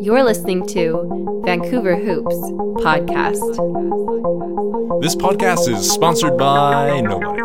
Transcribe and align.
You're 0.00 0.22
listening 0.24 0.66
to 0.68 1.42
Vancouver 1.44 1.94
Hoops 1.96 2.34
Podcast. 2.82 3.40
This 5.00 5.14
podcast 5.14 5.68
is 5.68 5.90
sponsored 5.90 6.36
by 6.36 7.00
nobody. 7.00 7.42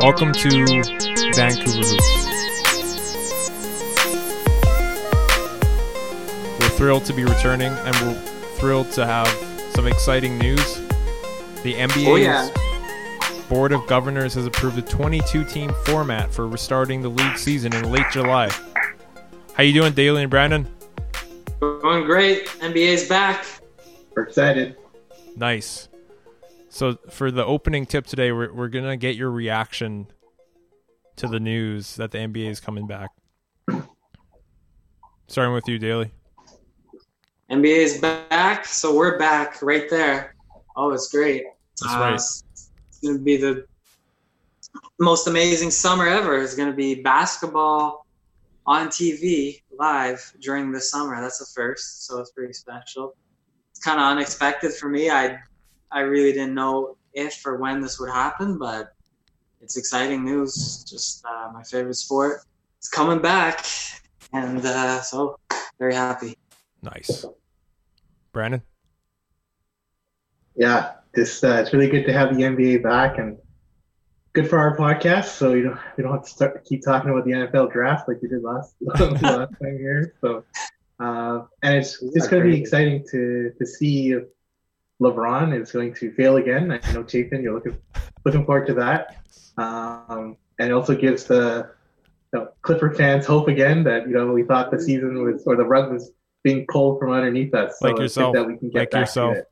Welcome 0.00 0.32
to 0.32 0.48
Vancouver 1.34 1.86
Hoops. 1.86 2.08
We're 6.60 6.68
thrilled 6.76 7.04
to 7.06 7.12
be 7.12 7.24
returning 7.24 7.72
and 7.72 7.96
we're 7.96 8.20
thrilled 8.56 8.90
to 8.92 9.06
have 9.06 9.28
some 9.74 9.86
exciting 9.86 10.38
news. 10.38 10.76
The 11.62 11.74
NBA's 11.74 12.06
Oh, 12.06 12.16
yeah. 12.16 12.48
Board 13.48 13.72
of 13.72 13.86
Governors 13.86 14.34
has 14.34 14.44
approved 14.46 14.76
a 14.78 14.82
22 14.82 15.44
team 15.44 15.72
format 15.86 16.32
for 16.32 16.46
restarting 16.46 17.00
the 17.00 17.08
league 17.08 17.38
season 17.38 17.72
in 17.74 17.90
late 17.90 18.06
July. 18.12 18.50
How 19.58 19.64
you 19.64 19.72
doing, 19.72 19.92
Daly 19.92 20.22
and 20.22 20.30
Brandon? 20.30 20.68
Going 21.58 22.04
great. 22.04 22.46
NBA's 22.60 23.08
back. 23.08 23.44
We're 24.14 24.22
excited. 24.22 24.76
Nice. 25.34 25.88
So 26.68 26.96
for 27.10 27.32
the 27.32 27.44
opening 27.44 27.84
tip 27.84 28.06
today, 28.06 28.30
we're 28.30 28.52
we're 28.52 28.68
gonna 28.68 28.96
get 28.96 29.16
your 29.16 29.32
reaction 29.32 30.06
to 31.16 31.26
the 31.26 31.40
news 31.40 31.96
that 31.96 32.12
the 32.12 32.18
NBA 32.18 32.48
is 32.48 32.60
coming 32.60 32.86
back. 32.86 33.10
Starting 35.26 35.52
with 35.52 35.66
you, 35.66 35.80
Daly. 35.80 36.12
NBA 37.50 37.64
is 37.64 37.98
back, 38.00 38.64
so 38.64 38.94
we're 38.94 39.18
back 39.18 39.60
right 39.60 39.90
there. 39.90 40.36
Oh, 40.76 40.92
it's 40.92 41.08
great. 41.10 41.42
That's 41.80 41.94
Uh, 41.94 41.98
right. 41.98 42.14
It's 42.14 42.44
going 43.02 43.18
to 43.18 43.24
be 43.24 43.36
the 43.36 43.66
most 45.00 45.26
amazing 45.26 45.72
summer 45.72 46.06
ever. 46.06 46.40
It's 46.40 46.54
going 46.54 46.70
to 46.70 46.76
be 46.76 47.02
basketball 47.02 48.06
on 48.68 48.88
TV 48.88 49.62
live 49.78 50.20
during 50.42 50.70
the 50.70 50.80
summer. 50.80 51.18
That's 51.22 51.38
the 51.38 51.46
first, 51.46 52.06
so 52.06 52.20
it's 52.20 52.30
pretty 52.32 52.52
special. 52.52 53.16
It's 53.70 53.80
kind 53.80 53.98
of 53.98 54.04
unexpected 54.04 54.74
for 54.74 54.90
me. 54.90 55.08
I 55.08 55.38
I 55.90 56.00
really 56.00 56.32
didn't 56.34 56.54
know 56.54 56.98
if 57.14 57.44
or 57.46 57.56
when 57.56 57.80
this 57.80 57.98
would 57.98 58.10
happen, 58.10 58.58
but 58.58 58.92
it's 59.62 59.78
exciting 59.78 60.22
news. 60.22 60.84
Just 60.86 61.24
uh, 61.24 61.50
my 61.52 61.62
favorite 61.62 61.94
sport. 61.94 62.42
It's 62.76 62.90
coming 62.90 63.22
back, 63.22 63.64
and 64.34 64.64
uh, 64.64 65.00
so 65.00 65.38
very 65.78 65.94
happy. 65.94 66.36
Nice. 66.82 67.24
Brandon. 68.32 68.60
Yeah, 70.56 70.92
this 71.14 71.42
uh, 71.42 71.62
it's 71.62 71.72
really 71.72 71.88
good 71.88 72.04
to 72.04 72.12
have 72.12 72.36
the 72.36 72.42
NBA 72.42 72.82
back 72.82 73.16
and 73.16 73.38
good 74.32 74.48
for 74.48 74.58
our 74.58 74.76
podcast. 74.76 75.26
So 75.26 75.52
you 75.54 75.64
don't 75.64 75.78
we 75.96 76.02
don't 76.02 76.12
have 76.12 76.24
to 76.24 76.30
start 76.30 76.64
keep 76.64 76.82
talking 76.84 77.10
about 77.10 77.24
the 77.24 77.32
NFL 77.32 77.72
draft 77.72 78.08
like 78.08 78.20
we 78.22 78.28
did 78.28 78.42
last 78.42 78.74
last 78.80 79.20
time 79.22 79.50
here. 79.60 80.14
So 80.20 80.44
uh, 81.00 81.42
and 81.62 81.74
it's 81.76 82.02
it's 82.02 82.28
going 82.28 82.42
to 82.44 82.48
be 82.48 82.60
exciting 82.60 83.04
to 83.10 83.52
to 83.58 83.66
see 83.66 84.12
if 84.12 84.24
LeBron 85.00 85.58
is 85.60 85.70
going 85.72 85.94
to 85.94 86.12
fail 86.12 86.36
again. 86.36 86.70
I 86.72 86.92
know 86.92 87.06
Chapin, 87.06 87.42
you're 87.42 87.54
looking 87.54 87.78
looking 88.24 88.44
forward 88.44 88.66
to 88.66 88.74
that. 88.74 89.16
Um, 89.56 90.36
and 90.58 90.70
it 90.70 90.72
also 90.72 90.94
gives 90.94 91.24
the 91.24 91.70
you 92.32 92.38
know, 92.40 92.48
Clipper 92.62 92.92
fans 92.92 93.26
hope 93.26 93.48
again 93.48 93.84
that 93.84 94.06
you 94.08 94.14
know 94.14 94.32
we 94.32 94.42
thought 94.42 94.70
the 94.70 94.80
season 94.80 95.22
was 95.22 95.44
or 95.46 95.56
the 95.56 95.64
rug 95.64 95.92
was 95.92 96.10
being 96.42 96.66
pulled 96.68 96.98
from 97.00 97.10
underneath 97.12 97.54
us. 97.54 97.78
So 97.78 97.88
Like 97.88 97.98
yourself. 97.98 98.34
that 98.34 98.46
we 98.46 98.56
can 98.56 98.70
get 98.70 98.78
Like 98.80 98.90
back 98.90 99.00
yourself. 99.02 99.34
to 99.34 99.40
it. 99.40 99.50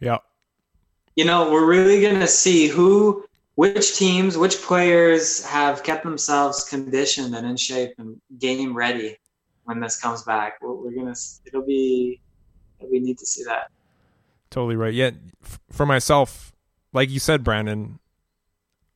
Yeah. 0.00 0.18
you 1.16 1.24
know, 1.24 1.50
we're 1.50 1.66
really 1.66 2.00
going 2.00 2.20
to 2.20 2.28
see 2.28 2.68
who, 2.68 3.24
which 3.58 3.96
teams, 3.96 4.38
which 4.38 4.62
players 4.62 5.44
have 5.44 5.82
kept 5.82 6.04
themselves 6.04 6.62
conditioned 6.62 7.34
and 7.34 7.44
in 7.44 7.56
shape 7.56 7.92
and 7.98 8.20
game 8.38 8.72
ready 8.72 9.16
when 9.64 9.80
this 9.80 10.00
comes 10.00 10.22
back. 10.22 10.58
We're, 10.62 10.92
gonna, 10.92 11.16
it'll 11.44 11.66
be, 11.66 12.20
we 12.80 13.00
need 13.00 13.18
to 13.18 13.26
see 13.26 13.42
that. 13.42 13.72
Totally 14.50 14.76
right. 14.76 14.94
Yet 14.94 15.14
f- 15.42 15.58
for 15.72 15.86
myself, 15.86 16.52
like 16.92 17.10
you 17.10 17.18
said, 17.18 17.42
Brandon, 17.42 17.98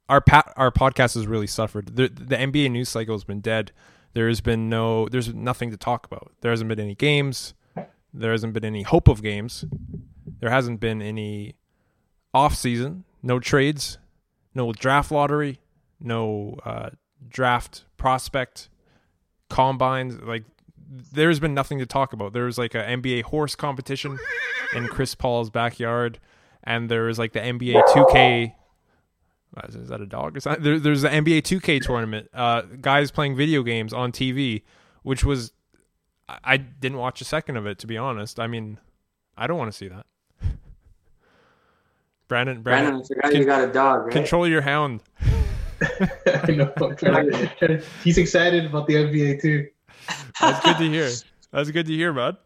our 0.08 0.22
our 0.56 0.70
podcast 0.70 1.16
has 1.16 1.26
really 1.26 1.48
suffered. 1.48 1.96
The, 1.96 2.06
the 2.06 2.36
NBA 2.36 2.70
news 2.70 2.88
cycle 2.88 3.16
has 3.16 3.24
been 3.24 3.40
dead. 3.40 3.72
There 4.12 4.28
has 4.28 4.40
been 4.40 4.68
no, 4.68 5.08
there's 5.08 5.34
nothing 5.34 5.72
to 5.72 5.76
talk 5.76 6.06
about. 6.06 6.30
There 6.40 6.52
hasn't 6.52 6.68
been 6.68 6.78
any 6.78 6.94
games. 6.94 7.54
There 8.14 8.30
hasn't 8.30 8.52
been 8.52 8.64
any 8.64 8.82
hope 8.82 9.08
of 9.08 9.24
games. 9.24 9.64
There 10.38 10.50
hasn't 10.50 10.78
been 10.78 11.02
any 11.02 11.56
off 12.32 12.54
season. 12.54 13.02
No 13.24 13.40
trades. 13.40 13.98
No 14.54 14.72
draft 14.72 15.10
lottery. 15.10 15.60
No 16.00 16.58
uh, 16.64 16.90
draft 17.28 17.84
prospect 17.96 18.68
combines. 19.48 20.20
Like 20.20 20.44
there's 21.12 21.40
been 21.40 21.54
nothing 21.54 21.78
to 21.78 21.86
talk 21.86 22.12
about. 22.12 22.32
There 22.32 22.44
was 22.44 22.58
like 22.58 22.74
a 22.74 22.82
NBA 22.82 23.22
horse 23.24 23.54
competition 23.54 24.18
in 24.74 24.88
Chris 24.88 25.14
Paul's 25.14 25.50
backyard, 25.50 26.18
and 26.64 26.90
there 26.90 27.04
was 27.04 27.18
like 27.18 27.32
the 27.32 27.40
NBA 27.40 27.82
2K. 27.88 28.54
uh, 29.56 29.66
Is 29.68 29.88
that 29.88 30.00
a 30.00 30.06
dog 30.06 30.36
Is 30.36 30.44
that, 30.44 30.62
There, 30.62 30.78
there's 30.78 31.02
the 31.02 31.08
NBA 31.08 31.42
2K 31.42 31.80
tournament. 31.82 32.28
Uh, 32.34 32.62
guys 32.80 33.10
playing 33.10 33.36
video 33.36 33.62
games 33.62 33.92
on 33.92 34.12
TV, 34.12 34.62
which 35.02 35.24
was 35.24 35.52
I, 36.28 36.38
I 36.44 36.56
didn't 36.56 36.98
watch 36.98 37.20
a 37.20 37.24
second 37.24 37.56
of 37.56 37.66
it 37.66 37.78
to 37.80 37.86
be 37.86 37.96
honest. 37.96 38.38
I 38.40 38.46
mean, 38.46 38.78
I 39.36 39.46
don't 39.46 39.58
want 39.58 39.70
to 39.70 39.76
see 39.76 39.88
that. 39.88 40.06
Brandon, 42.32 42.62
Brandon, 42.62 42.92
Brandon, 42.92 43.02
I 43.04 43.06
forgot 43.06 43.22
con- 43.24 43.40
you 43.40 43.44
got 43.44 43.68
a 43.68 43.70
dog, 43.70 44.04
right? 44.04 44.12
control 44.12 44.48
your 44.48 44.62
hound. 44.62 45.02
I 45.82 46.50
know. 46.52 46.72
I'm 46.80 46.96
to- 46.96 47.50
to- 47.60 47.84
he's 48.02 48.16
excited 48.16 48.64
about 48.64 48.86
the 48.86 48.94
NBA 48.94 49.42
too. 49.42 49.68
That's 50.40 50.64
good 50.64 50.78
to 50.78 50.88
hear. 50.88 51.10
That's 51.50 51.70
good 51.70 51.84
to 51.84 51.92
hear, 51.92 52.10
bud. 52.14 52.38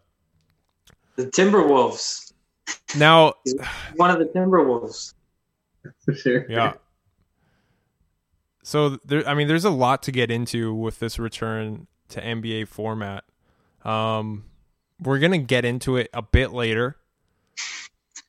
The 1.14 1.26
Timberwolves. 1.26 2.32
Now, 2.96 3.34
One 3.94 4.10
of 4.10 4.18
the 4.18 4.24
Timberwolves. 4.24 5.14
For 6.04 6.14
sure. 6.14 6.46
Yeah. 6.48 6.72
So 8.64 8.98
there, 9.04 9.24
I 9.28 9.34
mean, 9.34 9.46
there's 9.46 9.64
a 9.64 9.70
lot 9.70 10.02
to 10.02 10.10
get 10.10 10.32
into 10.32 10.74
with 10.74 10.98
this 10.98 11.20
return 11.20 11.86
to 12.08 12.20
NBA 12.20 12.66
format. 12.66 13.22
Um, 13.84 14.46
we're 15.00 15.20
gonna 15.20 15.38
get 15.38 15.64
into 15.64 15.96
it 15.96 16.10
a 16.12 16.22
bit 16.22 16.50
later 16.50 16.96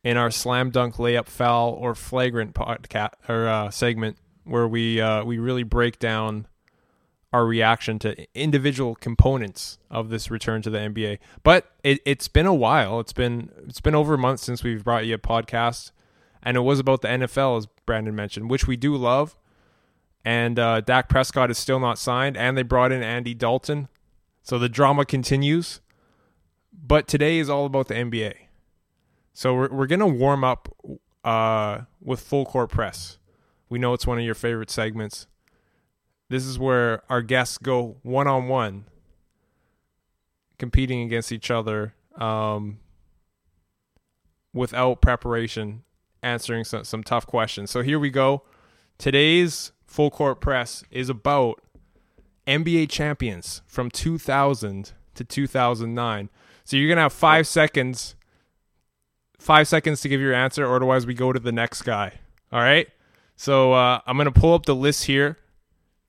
in 0.04 0.18
our 0.18 0.32
slam 0.32 0.70
dunk 0.70 0.96
layup 0.96 1.28
foul 1.28 1.72
or 1.72 1.96
flagrant 1.96 2.54
podcast 2.54 3.12
or 3.28 3.48
uh, 3.48 3.70
segment 3.70 4.18
where 4.44 4.68
we 4.68 5.02
uh, 5.02 5.24
we 5.24 5.38
really 5.38 5.64
break 5.64 6.00
down 6.00 6.48
our 7.34 7.46
reaction 7.46 8.00
to 8.00 8.26
individual 8.34 8.96
components 8.96 9.78
of 9.92 10.10
this 10.10 10.32
return 10.32 10.62
to 10.62 10.70
the 10.70 10.78
NBA. 10.78 11.20
But 11.44 11.72
it, 11.84 12.00
it's 12.06 12.28
been 12.28 12.46
a 12.46 12.54
while. 12.54 13.00
It's 13.00 13.14
been 13.14 13.52
it's 13.68 13.82
been 13.82 13.96
over 13.96 14.14
a 14.14 14.18
month 14.18 14.40
since 14.40 14.64
we've 14.64 14.84
brought 14.84 15.06
you 15.06 15.16
a 15.16 15.20
podcast, 15.20 15.92
and 16.42 16.58
it 16.58 16.62
was 16.62 16.80
about 16.80 17.02
the 17.02 17.10
NFL, 17.10 17.58
as 17.58 17.68
Brandon 17.86 18.16
mentioned, 18.16 18.50
which 18.50 18.68
we 18.68 18.78
do 18.78 18.96
love. 18.96 19.36
And 20.24 20.60
uh, 20.60 20.82
Dak 20.82 21.08
Prescott 21.08 21.52
is 21.52 21.58
still 21.58 21.80
not 21.80 21.98
signed, 21.98 22.36
and 22.36 22.58
they 22.58 22.64
brought 22.64 22.92
in 22.92 23.02
Andy 23.02 23.34
Dalton, 23.34 23.88
so 24.42 24.60
the 24.60 24.68
drama 24.68 25.06
continues. 25.06 25.80
But 26.74 27.08
today 27.08 27.40
is 27.40 27.50
all 27.50 27.66
about 27.66 27.88
the 27.88 27.94
NBA, 27.94 28.34
so 29.38 29.54
we're 29.54 29.70
we're 29.70 29.86
gonna 29.86 30.08
warm 30.08 30.44
up 30.44 30.68
uh, 31.24 31.82
with 32.02 32.20
full 32.20 32.44
court 32.44 32.72
press. 32.72 33.20
We 33.70 33.78
know 33.78 33.94
it's 33.94 34.08
one 34.08 34.18
of 34.18 34.26
your 34.26 34.34
favorite 34.34 34.72
segments. 34.72 35.28
This 36.28 36.44
is 36.44 36.58
where 36.58 37.04
our 37.08 37.22
guests 37.22 37.60
go 37.60 37.98
one 38.02 38.26
on 38.26 38.48
one, 38.48 38.86
competing 40.58 41.04
against 41.04 41.32
each 41.32 41.52
other 41.52 41.94
um, 42.16 42.80
without 44.54 45.04
preparation, 45.04 45.84
answering 46.24 46.64
some, 46.64 46.84
some 46.84 47.04
tough 47.04 47.28
questions. 47.28 47.70
So 47.70 47.84
here 47.84 48.00
we 48.00 48.10
go. 48.10 48.42
Today's 48.98 49.72
full 49.86 50.10
court 50.10 50.42
press 50.42 50.84
is 50.90 51.10
about 51.10 51.62
NBA 52.48 52.90
champions 52.90 53.62
from 53.68 53.92
2000 53.92 54.94
to 55.14 55.24
2009. 55.24 56.30
So 56.64 56.76
you're 56.76 56.90
gonna 56.90 57.02
have 57.02 57.14
five 57.14 57.46
seconds, 57.46 58.16
five 59.40 59.68
seconds 59.68 60.02
to 60.02 60.10
give 60.10 60.22
your 60.22 60.34
answer, 60.34 60.66
or 60.66 60.76
otherwise 60.76 61.06
we 61.06 61.14
go 61.14 61.32
to 61.32 61.40
the 61.40 61.52
next 61.52 61.84
guy. 61.84 62.14
All 62.52 62.60
right. 62.60 62.88
So 63.36 63.74
uh, 63.74 64.02
I'm 64.06 64.18
gonna 64.18 64.32
pull 64.32 64.54
up 64.54 64.66
the 64.66 64.76
list 64.76 65.06
here 65.06 65.38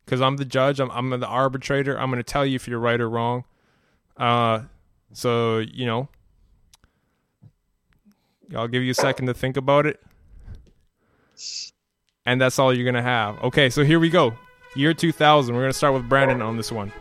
because 0.05 0.21
I'm 0.21 0.37
the 0.37 0.45
judge. 0.45 0.81
I'm, 0.81 0.91
I'm 0.91 1.11
the 1.11 1.27
arbitrator. 1.27 1.99
I'm 1.99 2.11
gonna 2.11 2.23
tell 2.23 2.47
you 2.47 2.57
if 2.57 2.67
you're 2.67 2.79
right 2.79 3.01
or 3.01 3.09
wrong. 3.09 3.45
Uh, 4.17 4.63
so 5.13 5.59
you 5.59 5.87
know, 5.87 6.09
I'll 8.57 8.69
give 8.69 8.83
you 8.83 8.93
a 8.93 8.95
second 8.95 9.27
to 9.27 9.35
think 9.35 9.57
about 9.57 9.87
it, 9.87 10.01
and 12.25 12.41
that's 12.41 12.59
all 12.59 12.73
you're 12.73 12.87
gonna 12.87 13.03
have. 13.03 13.43
Okay, 13.45 13.69
so 13.69 13.85
here 13.85 14.01
we 14.01 14.09
go. 14.09 14.33
Year 14.75 14.95
2000. 14.95 15.55
We're 15.55 15.63
gonna 15.63 15.73
start 15.73 15.95
with 15.95 16.09
Brandon 16.09 16.41
on 16.41 16.57
this 16.57 16.73
one. 16.73 16.93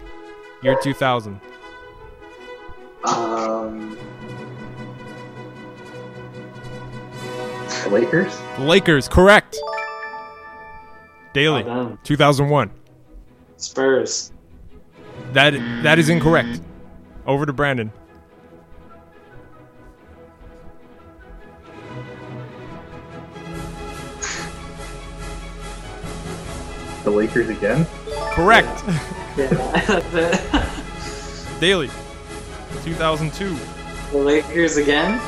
Year 0.62 0.78
2000. 0.82 1.40
Lakers. 7.90 8.38
The 8.58 8.64
Lakers, 8.64 9.08
correct. 9.08 9.58
Daily, 11.34 11.64
Well 11.64 11.98
2001. 12.04 12.72
Spurs. 13.58 14.32
That 15.34 15.52
that 15.84 16.00
is 16.00 16.10
incorrect. 16.10 16.62
Over 17.26 17.46
to 17.46 17.54
Brandon. 17.54 17.92
The 27.04 27.12
Lakers 27.12 27.50
again. 27.50 27.86
Correct. 28.32 28.84
Yeah, 29.38 29.48
that's. 30.12 31.60
Daily. 31.60 31.90
2002. 32.84 33.56
the 34.12 34.18
Lakers 34.18 34.78
again. 34.78 35.20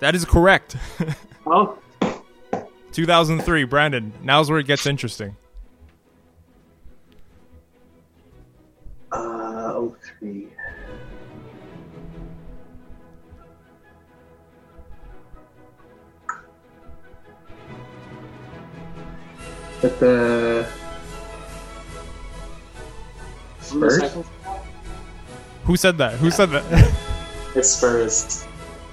That 0.00 0.14
is 0.14 0.24
correct. 0.24 0.76
Oh, 1.48 1.78
2003. 2.90 3.62
Brandon. 3.66 4.12
Now's 4.20 4.50
where 4.50 4.58
it 4.58 4.66
gets 4.66 4.84
interesting. 4.84 5.36
Uh, 9.12 9.88
03. 10.18 10.48
But 19.80 20.00
the 20.00 20.66
Spurs? 23.60 24.02
Who 25.62 25.76
said 25.76 25.98
that? 25.98 26.14
Who 26.14 26.32
said 26.32 26.50
that? 26.50 26.92
it's 27.54 27.68
Spurs. 27.70 28.45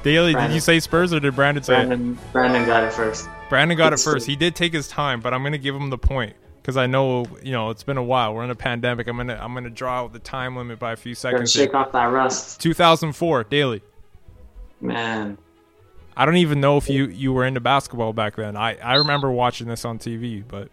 Daily, 0.04 0.34
did 0.34 0.52
you 0.52 0.60
say 0.60 0.80
Spurs 0.80 1.14
or 1.14 1.20
did 1.20 1.36
Brandon 1.36 1.64
say 1.64 1.74
it? 1.82 1.88
Brandon, 1.88 2.20
Brandon 2.32 2.66
got 2.66 2.84
it 2.84 2.92
first. 2.94 3.28
Brandon 3.50 3.78
got 3.78 3.94
it 3.94 4.00
first. 4.00 4.28
He 4.28 4.36
did 4.36 4.56
take 4.56 4.74
his 4.74 4.88
time, 4.88 5.22
but 5.22 5.34
I'm 5.34 5.44
gonna 5.44 5.58
give 5.58 5.74
him 5.76 5.90
the 5.90 5.98
point 5.98 6.36
because 6.62 6.76
I 6.78 6.88
know 6.88 7.26
you 7.42 7.52
know 7.54 7.70
it's 7.70 7.84
been 7.84 7.98
a 7.98 8.04
while. 8.04 8.34
We're 8.34 8.44
in 8.44 8.50
a 8.50 8.56
pandemic. 8.56 9.08
I'm 9.08 9.18
gonna 9.18 9.40
I'm 9.42 9.54
gonna 9.54 9.70
draw 9.70 10.02
out 10.02 10.14
the 10.14 10.20
time 10.20 10.56
limit 10.58 10.78
by 10.78 10.92
a 10.92 10.96
few 10.96 11.16
seconds. 11.16 11.52
shake 11.52 11.74
off 11.74 11.92
that 11.94 12.06
rust, 12.06 12.60
2004 12.62 13.46
daily. 13.46 13.82
man. 14.82 15.38
I 16.16 16.26
don't 16.26 16.38
even 16.38 16.62
know 16.62 16.78
if 16.78 16.90
you 16.90 17.06
you 17.08 17.34
were 17.34 17.46
into 17.46 17.60
basketball 17.60 18.14
back 18.14 18.36
then. 18.36 18.56
I 18.56 18.76
I 18.78 18.96
remember 18.96 19.32
watching 19.32 19.68
this 19.68 19.84
on 19.84 19.98
TV, 20.00 20.44
but 20.48 20.70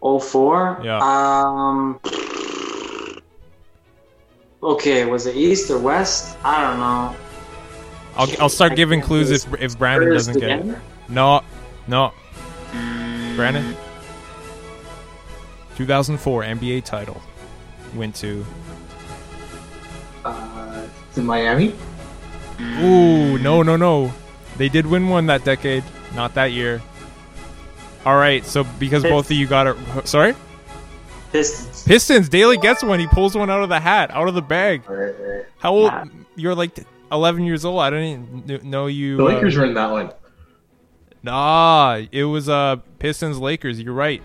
04? 0.00 0.80
Yeah. 0.82 0.98
Um. 1.02 2.00
Okay, 4.62 5.04
was 5.04 5.26
it 5.26 5.36
East 5.36 5.70
or 5.70 5.78
West? 5.78 6.36
I 6.44 6.62
don't 6.62 6.78
know. 6.78 7.16
I'll 8.16 8.28
I'll 8.40 8.48
start 8.48 8.76
giving 8.76 9.00
clues 9.00 9.30
if 9.30 9.46
if 9.60 9.78
Brandon 9.78 10.10
doesn't 10.10 10.38
get 10.38 10.50
it. 10.66 10.76
No, 11.08 11.42
no. 11.86 12.12
Brandon. 13.36 13.74
2004 15.76 16.42
NBA 16.42 16.84
title 16.84 17.20
went 17.94 18.14
to. 18.16 18.44
uh, 20.24 20.86
in 21.16 21.24
Miami. 21.26 21.74
Ooh, 22.60 23.38
no, 23.38 23.62
no, 23.62 23.76
no. 23.76 24.12
They 24.56 24.68
did 24.68 24.86
win 24.86 25.08
one 25.08 25.26
that 25.26 25.44
decade, 25.44 25.82
not 26.14 26.34
that 26.34 26.52
year. 26.52 26.80
All 28.04 28.16
right, 28.16 28.44
so 28.44 28.64
because 28.78 29.02
both 29.02 29.30
of 29.30 29.36
you 29.36 29.46
got 29.46 29.66
it, 29.68 29.76
sorry, 30.06 30.34
Pistons. 31.32 31.84
Pistons. 31.84 32.28
Daly 32.28 32.58
gets 32.58 32.82
one. 32.82 33.00
He 33.00 33.06
pulls 33.06 33.34
one 33.34 33.48
out 33.48 33.62
of 33.62 33.68
the 33.70 33.80
hat, 33.80 34.10
out 34.10 34.28
of 34.28 34.34
the 34.34 34.42
bag. 34.42 34.82
All 34.88 34.94
right, 34.94 35.14
all 35.18 35.26
right. 35.36 35.44
How 35.58 35.72
old? 35.72 35.90
Yeah. 35.92 36.04
You're 36.36 36.54
like 36.54 36.74
11 37.12 37.44
years 37.44 37.64
old. 37.64 37.80
I 37.80 37.90
didn't 37.90 38.50
even 38.50 38.70
know 38.70 38.86
you. 38.86 39.18
The 39.18 39.24
uh, 39.24 39.26
Lakers 39.26 39.56
were 39.56 39.64
in 39.66 39.74
that 39.74 39.90
one. 39.90 40.12
Nah, 41.22 42.00
it 42.10 42.24
was 42.24 42.48
uh 42.48 42.76
Pistons 42.98 43.38
Lakers. 43.38 43.80
You're 43.80 43.94
right. 43.94 44.22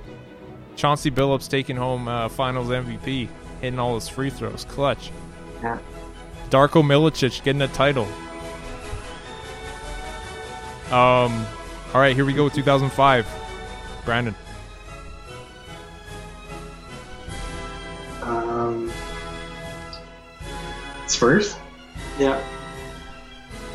Chauncey 0.75 1.11
Billups 1.11 1.49
taking 1.49 1.75
home 1.75 2.07
uh, 2.07 2.29
Finals 2.29 2.69
MVP, 2.69 3.27
hitting 3.61 3.79
all 3.79 3.95
his 3.95 4.07
free 4.07 4.29
throws, 4.29 4.63
clutch. 4.65 5.11
Yeah. 5.61 5.79
Darko 6.49 6.83
Milicic 6.83 7.43
getting 7.43 7.61
a 7.63 7.67
title. 7.67 8.07
Um, 10.91 11.45
all 11.93 11.99
right, 12.01 12.15
here 12.15 12.25
we 12.25 12.33
go. 12.33 12.47
2005, 12.47 13.27
Brandon. 14.05 14.35
Um, 18.21 18.91
Spurs. 21.07 21.57
Yeah. 22.19 22.41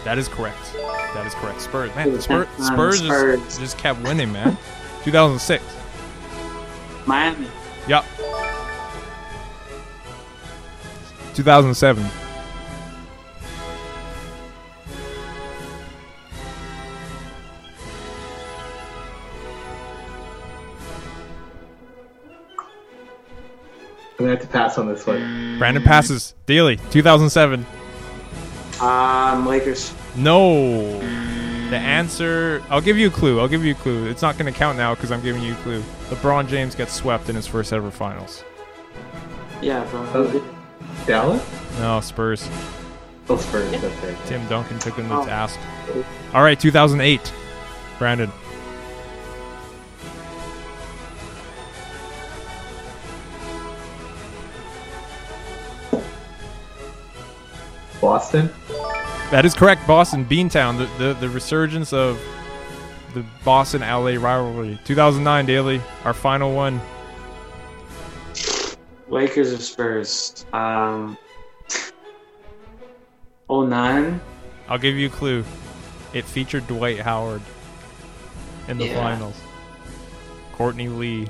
That 0.04 0.18
is 0.18 0.28
correct. 0.28 0.72
That 1.14 1.26
is 1.26 1.34
correct. 1.34 1.60
Spurs, 1.60 1.94
man. 1.94 2.12
Was 2.12 2.24
Spurs, 2.24 2.48
um, 2.58 2.64
Spurs 2.64 3.00
just, 3.00 3.60
just 3.60 3.78
kept 3.78 4.02
winning, 4.02 4.32
man. 4.32 4.56
2006. 5.04 5.62
Miami. 7.06 7.46
Yep. 7.88 8.04
2007. 11.34 12.04
I'm 24.18 24.26
gonna 24.28 24.30
have 24.30 24.40
to 24.40 24.46
pass 24.46 24.78
on 24.78 24.86
this 24.86 25.04
one. 25.06 25.58
Brandon 25.58 25.82
passes. 25.82 26.34
Daily. 26.46 26.76
2007. 26.90 27.66
Um, 28.82 29.46
Lakers. 29.46 29.94
No. 30.16 30.98
The 31.70 31.76
answer. 31.78 32.62
I'll 32.68 32.80
give 32.80 32.98
you 32.98 33.06
a 33.06 33.10
clue. 33.10 33.40
I'll 33.40 33.48
give 33.48 33.64
you 33.64 33.72
a 33.72 33.76
clue. 33.76 34.06
It's 34.06 34.20
not 34.22 34.36
going 34.36 34.52
to 34.52 34.58
count 34.58 34.76
now 34.76 34.94
because 34.94 35.10
I'm 35.12 35.22
giving 35.22 35.42
you 35.42 35.52
a 35.52 35.56
clue. 35.56 35.82
LeBron 36.10 36.48
James 36.48 36.74
gets 36.74 36.92
swept 36.92 37.28
in 37.30 37.36
his 37.36 37.46
first 37.46 37.72
ever 37.72 37.90
finals. 37.90 38.44
Yeah, 39.62 39.84
bro. 39.90 40.06
Oh. 40.14 40.54
Dallas. 41.06 41.42
No, 41.78 42.00
Spurs. 42.00 42.48
Oh, 43.28 43.36
Spurs. 43.36 43.70
That's 43.70 44.04
right. 44.04 44.16
Tim 44.26 44.46
Duncan 44.48 44.78
took 44.80 44.96
him 44.96 45.08
to 45.08 45.14
Oh. 45.18 45.24
task. 45.24 45.58
All 46.34 46.42
right, 46.42 46.58
2008. 46.58 47.32
Brandon. 47.98 48.30
Boston. 58.00 58.50
That 59.32 59.46
is 59.46 59.54
correct. 59.54 59.86
Boston, 59.86 60.26
Beantown, 60.26 60.76
the, 60.76 60.84
the, 61.02 61.14
the 61.14 61.28
resurgence 61.30 61.94
of 61.94 62.20
the 63.14 63.24
Boston 63.46 63.80
LA 63.80 64.16
rivalry. 64.20 64.78
2009 64.84 65.46
Daily, 65.46 65.80
our 66.04 66.12
final 66.12 66.54
one. 66.54 66.78
Lakers 69.08 69.54
or 69.54 69.56
Spurs? 69.56 70.44
Um, 70.52 71.16
09? 73.48 74.20
I'll 74.68 74.78
give 74.78 74.96
you 74.96 75.06
a 75.06 75.10
clue. 75.10 75.46
It 76.12 76.26
featured 76.26 76.66
Dwight 76.66 77.00
Howard 77.00 77.40
in 78.68 78.76
the 78.76 78.88
Yeah. 78.88 78.96
finals. 79.02 79.40
Courtney 80.52 80.88
Lee, 80.88 81.26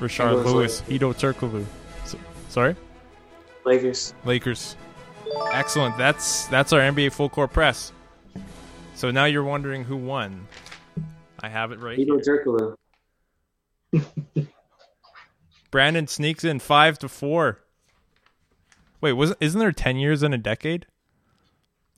Rashard 0.00 0.44
was 0.44 0.52
Lewis, 0.52 0.82
Hedo 0.86 1.14
Turkoglu. 1.14 1.64
S- 2.02 2.14
sorry, 2.50 2.76
Lakers. 3.64 4.12
Lakers. 4.26 4.76
Excellent. 5.52 5.96
That's 5.98 6.46
that's 6.46 6.72
our 6.72 6.80
NBA 6.80 7.12
full 7.12 7.28
court 7.28 7.52
press. 7.52 7.92
So 8.94 9.10
now 9.10 9.24
you're 9.24 9.44
wondering 9.44 9.84
who 9.84 9.96
won. 9.96 10.46
I 11.40 11.48
have 11.48 11.72
it 11.72 11.80
right 11.80 11.98
Hedo 11.98 12.24
here. 12.24 12.76
Turkoglu. 13.92 14.48
Brandon 15.70 16.06
sneaks 16.06 16.44
in 16.44 16.58
five 16.58 16.98
to 17.00 17.08
four. 17.08 17.60
Wait, 19.00 19.12
was 19.12 19.34
isn't 19.40 19.58
there 19.58 19.72
ten 19.72 19.96
years 19.96 20.22
in 20.22 20.32
a 20.32 20.38
decade? 20.38 20.86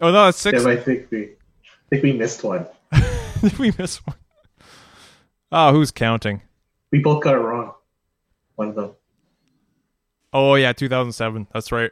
Oh 0.00 0.10
no, 0.10 0.28
it's 0.28 0.38
six. 0.38 0.64
Yeah, 0.64 0.70
I 0.70 0.76
think 0.76 1.10
we, 1.10 1.24
I 1.24 1.28
think 1.90 2.02
we 2.02 2.12
missed 2.12 2.42
one. 2.42 2.66
Did 3.40 3.58
we 3.58 3.72
missed 3.78 4.06
one. 4.06 4.16
Oh, 5.52 5.72
who's 5.72 5.90
counting? 5.90 6.40
We 6.90 7.00
both 7.00 7.22
got 7.22 7.34
it 7.34 7.38
wrong. 7.38 7.74
One 8.56 8.68
of 8.68 8.74
them. 8.74 8.92
Oh 10.32 10.54
yeah, 10.54 10.72
2007. 10.72 11.46
That's 11.52 11.70
right. 11.70 11.90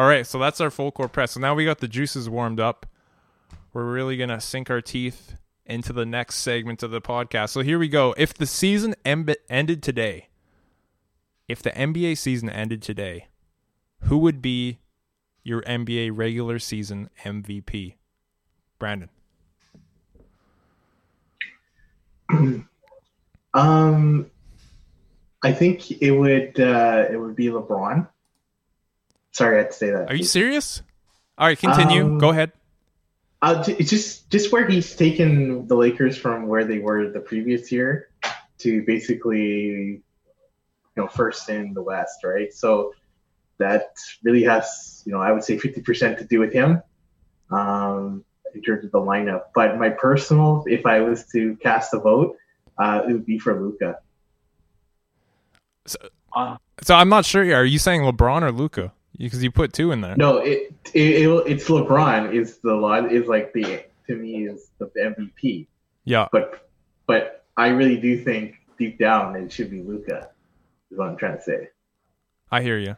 All 0.00 0.06
right, 0.06 0.26
so 0.26 0.38
that's 0.38 0.62
our 0.62 0.70
full 0.70 0.90
court 0.92 1.12
press. 1.12 1.32
So 1.32 1.40
now 1.40 1.54
we 1.54 1.66
got 1.66 1.80
the 1.80 1.86
juices 1.86 2.26
warmed 2.26 2.58
up. 2.58 2.86
We're 3.74 3.84
really 3.84 4.16
gonna 4.16 4.40
sink 4.40 4.70
our 4.70 4.80
teeth 4.80 5.34
into 5.66 5.92
the 5.92 6.06
next 6.06 6.36
segment 6.36 6.82
of 6.82 6.90
the 6.90 7.02
podcast. 7.02 7.50
So 7.50 7.60
here 7.60 7.78
we 7.78 7.86
go. 7.86 8.14
If 8.16 8.32
the 8.32 8.46
season 8.46 8.94
ended 9.04 9.82
today, 9.82 10.28
if 11.48 11.62
the 11.62 11.68
NBA 11.72 12.16
season 12.16 12.48
ended 12.48 12.80
today, 12.80 13.26
who 14.04 14.16
would 14.16 14.40
be 14.40 14.78
your 15.42 15.60
NBA 15.64 16.12
regular 16.14 16.58
season 16.58 17.10
MVP? 17.22 17.96
Brandon. 18.78 19.10
Um, 23.52 24.30
I 25.42 25.52
think 25.52 25.90
it 26.00 26.12
would 26.12 26.58
uh, 26.58 27.06
it 27.10 27.16
would 27.16 27.34
be 27.36 27.48
LeBron. 27.48 28.06
Sorry, 29.32 29.56
I 29.56 29.58
had 29.62 29.70
to 29.70 29.76
say 29.76 29.90
that. 29.90 30.10
Are 30.10 30.14
you 30.14 30.24
serious? 30.24 30.82
All 31.38 31.46
right, 31.46 31.58
continue. 31.58 32.04
Um, 32.04 32.18
Go 32.18 32.30
ahead. 32.30 32.52
Uh, 33.42 33.64
it's 33.66 33.88
just 33.88 34.30
just 34.30 34.52
where 34.52 34.68
he's 34.68 34.94
taken 34.94 35.66
the 35.66 35.74
Lakers 35.74 36.18
from 36.18 36.46
where 36.46 36.64
they 36.64 36.78
were 36.78 37.10
the 37.10 37.20
previous 37.20 37.72
year 37.72 38.10
to 38.58 38.82
basically, 38.82 39.46
you 39.46 40.02
know, 40.96 41.06
first 41.06 41.48
in 41.48 41.72
the 41.72 41.82
West, 41.82 42.22
right? 42.22 42.52
So 42.52 42.92
that 43.56 43.94
really 44.22 44.42
has, 44.44 45.02
you 45.06 45.12
know, 45.12 45.20
I 45.20 45.32
would 45.32 45.44
say 45.44 45.56
50% 45.56 46.18
to 46.18 46.24
do 46.24 46.38
with 46.40 46.52
him 46.52 46.82
um, 47.50 48.24
in 48.54 48.60
terms 48.62 48.84
of 48.84 48.92
the 48.92 48.98
lineup. 48.98 49.44
But 49.54 49.78
my 49.78 49.88
personal, 49.90 50.64
if 50.66 50.84
I 50.84 51.00
was 51.00 51.24
to 51.32 51.56
cast 51.56 51.94
a 51.94 51.98
vote, 51.98 52.36
uh, 52.78 53.02
it 53.08 53.12
would 53.12 53.26
be 53.26 53.38
for 53.38 53.58
Luka. 53.58 53.98
Wow. 56.34 56.58
So 56.82 56.94
I'm 56.94 57.08
not 57.08 57.24
sure. 57.24 57.42
Are 57.54 57.64
you 57.64 57.78
saying 57.78 58.02
LeBron 58.02 58.42
or 58.42 58.52
Luka? 58.52 58.92
Because 59.24 59.42
you 59.42 59.50
put 59.50 59.72
two 59.74 59.92
in 59.92 60.00
there. 60.00 60.16
No, 60.16 60.38
it, 60.38 60.72
it, 60.94 61.26
it 61.26 61.28
it's 61.46 61.68
LeBron 61.68 62.32
is 62.32 62.58
the 62.58 62.74
lot 62.74 63.12
is 63.12 63.26
like 63.26 63.52
the 63.52 63.84
to 64.06 64.16
me 64.16 64.46
is 64.46 64.70
the 64.78 64.86
MVP. 64.96 65.66
Yeah. 66.04 66.28
But 66.32 66.68
but 67.06 67.44
I 67.56 67.68
really 67.68 67.98
do 67.98 68.16
think 68.22 68.54
deep 68.78 68.98
down 68.98 69.36
it 69.36 69.52
should 69.52 69.70
be 69.70 69.82
Luka. 69.82 70.30
Is 70.90 70.98
what 70.98 71.08
I'm 71.08 71.16
trying 71.16 71.36
to 71.36 71.42
say. 71.42 71.68
I 72.50 72.62
hear 72.62 72.78
you. 72.78 72.96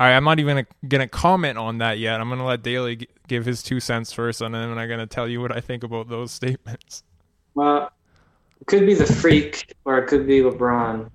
All 0.00 0.08
right, 0.08 0.16
I'm 0.16 0.24
not 0.24 0.38
even 0.38 0.56
gonna, 0.56 0.66
gonna 0.88 1.08
comment 1.08 1.58
on 1.58 1.78
that 1.78 1.98
yet. 1.98 2.20
I'm 2.20 2.28
gonna 2.28 2.46
let 2.46 2.62
Daly 2.62 2.96
g- 2.96 3.08
give 3.28 3.44
his 3.44 3.62
two 3.62 3.80
cents 3.80 4.12
first, 4.12 4.40
and 4.40 4.54
then 4.54 4.76
I'm 4.76 4.88
gonna 4.88 5.06
tell 5.06 5.28
you 5.28 5.40
what 5.40 5.50
I 5.54 5.60
think 5.60 5.82
about 5.82 6.08
those 6.08 6.30
statements. 6.32 7.02
Well, 7.54 7.90
it 8.60 8.66
could 8.66 8.86
be 8.86 8.94
the 8.94 9.06
freak 9.06 9.74
or 9.84 9.98
it 9.98 10.06
could 10.06 10.26
be 10.26 10.40
LeBron. 10.40 11.10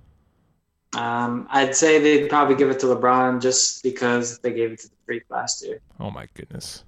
Um, 0.96 1.46
I'd 1.50 1.74
say 1.76 2.00
they'd 2.00 2.28
probably 2.28 2.56
give 2.56 2.70
it 2.70 2.80
to 2.80 2.86
LeBron 2.86 3.40
just 3.40 3.82
because 3.82 4.38
they 4.40 4.52
gave 4.52 4.72
it 4.72 4.80
to 4.80 4.88
the 4.88 4.94
freak 5.06 5.22
last 5.30 5.64
year. 5.64 5.80
Oh 6.00 6.10
my 6.10 6.26
goodness. 6.34 6.84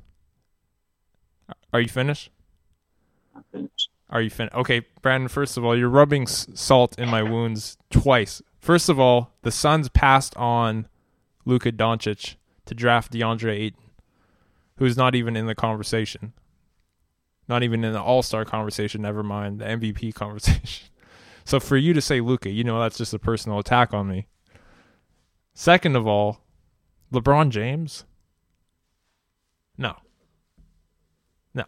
Are 1.72 1.80
you 1.80 1.88
finished? 1.88 2.30
I'm 3.34 3.44
finished. 3.52 3.90
Are 4.10 4.20
you 4.20 4.30
finished? 4.30 4.54
Okay, 4.54 4.82
Brandon. 5.00 5.28
First 5.28 5.56
of 5.56 5.64
all, 5.64 5.76
you're 5.76 5.88
rubbing 5.88 6.26
salt 6.26 6.98
in 6.98 7.08
my 7.08 7.22
wounds 7.22 7.76
twice. 7.90 8.42
First 8.58 8.88
of 8.88 9.00
all, 9.00 9.32
the 9.42 9.50
Suns 9.50 9.88
passed 9.88 10.36
on 10.36 10.86
Luka 11.44 11.72
Doncic 11.72 12.36
to 12.66 12.74
draft 12.74 13.12
DeAndre 13.12 13.52
Ayton, 13.52 13.80
who's 14.76 14.96
not 14.96 15.14
even 15.14 15.36
in 15.36 15.46
the 15.46 15.54
conversation. 15.54 16.32
Not 17.48 17.62
even 17.62 17.84
in 17.84 17.92
the 17.92 18.02
All 18.02 18.22
Star 18.22 18.44
conversation. 18.44 19.02
Never 19.02 19.22
mind 19.22 19.60
the 19.60 19.64
MVP 19.64 20.14
conversation. 20.14 20.88
So 21.44 21.60
for 21.60 21.76
you 21.76 21.92
to 21.92 22.00
say 22.00 22.20
Luka, 22.20 22.50
you 22.50 22.64
know 22.64 22.80
that's 22.80 22.98
just 22.98 23.14
a 23.14 23.18
personal 23.18 23.58
attack 23.58 23.92
on 23.92 24.08
me. 24.08 24.26
Second 25.54 25.96
of 25.96 26.06
all, 26.06 26.40
LeBron 27.12 27.50
James. 27.50 28.04
No. 29.76 29.96
No, 31.54 31.64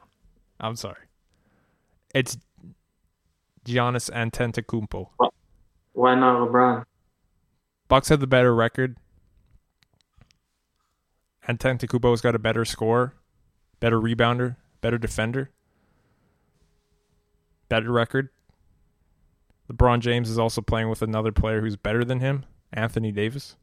I'm 0.60 0.76
sorry. 0.76 1.04
It's 2.14 2.38
Giannis 3.66 4.10
Antetokounmpo. 4.10 5.08
Why 5.92 6.14
not 6.14 6.48
LeBron? 6.48 6.84
Bucks 7.88 8.08
had 8.08 8.20
the 8.20 8.26
better 8.26 8.54
record. 8.54 8.96
Antetokounmpo's 11.48 12.20
got 12.20 12.34
a 12.34 12.38
better 12.38 12.64
score, 12.64 13.14
better 13.80 14.00
rebounder, 14.00 14.56
better 14.80 14.96
defender, 14.96 15.50
better 17.68 17.92
record. 17.92 18.30
LeBron 19.72 20.00
James 20.00 20.28
is 20.28 20.38
also 20.38 20.60
playing 20.60 20.88
with 20.88 21.02
another 21.02 21.32
player 21.32 21.60
who's 21.60 21.76
better 21.76 22.04
than 22.04 22.20
him, 22.20 22.44
Anthony 22.72 23.12
Davis. 23.12 23.56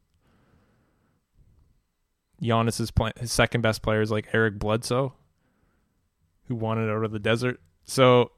Giannis 2.42 2.80
is 2.80 2.90
playing 2.90 3.12
his 3.18 3.30
second 3.30 3.60
best 3.60 3.82
player 3.82 4.00
is 4.00 4.10
like 4.10 4.28
Eric 4.32 4.58
Bledsoe, 4.58 5.14
who 6.48 6.56
wanted 6.56 6.90
out 6.90 7.04
of 7.04 7.12
the 7.12 7.20
desert. 7.20 7.60
So, 7.84 8.32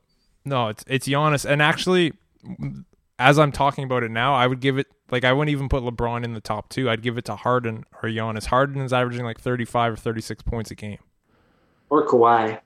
no, 0.44 0.68
it's 0.68 0.84
it's 0.86 1.08
Giannis, 1.08 1.48
and 1.48 1.62
actually, 1.62 2.12
as 3.18 3.38
I'm 3.38 3.50
talking 3.50 3.84
about 3.84 4.02
it 4.02 4.10
now, 4.10 4.34
I 4.34 4.46
would 4.46 4.60
give 4.60 4.76
it 4.76 4.88
like 5.10 5.24
I 5.24 5.32
wouldn't 5.32 5.52
even 5.52 5.70
put 5.70 5.82
LeBron 5.82 6.22
in 6.22 6.34
the 6.34 6.40
top 6.40 6.68
two. 6.68 6.90
I'd 6.90 7.02
give 7.02 7.16
it 7.16 7.24
to 7.26 7.36
Harden 7.36 7.84
or 8.02 8.10
Giannis. 8.10 8.46
Harden 8.46 8.82
is 8.82 8.92
averaging 8.92 9.24
like 9.24 9.40
35 9.40 9.94
or 9.94 9.96
36 9.96 10.42
points 10.42 10.70
a 10.70 10.74
game. 10.74 10.98
Or 11.88 12.06
Kawhi? 12.06 12.60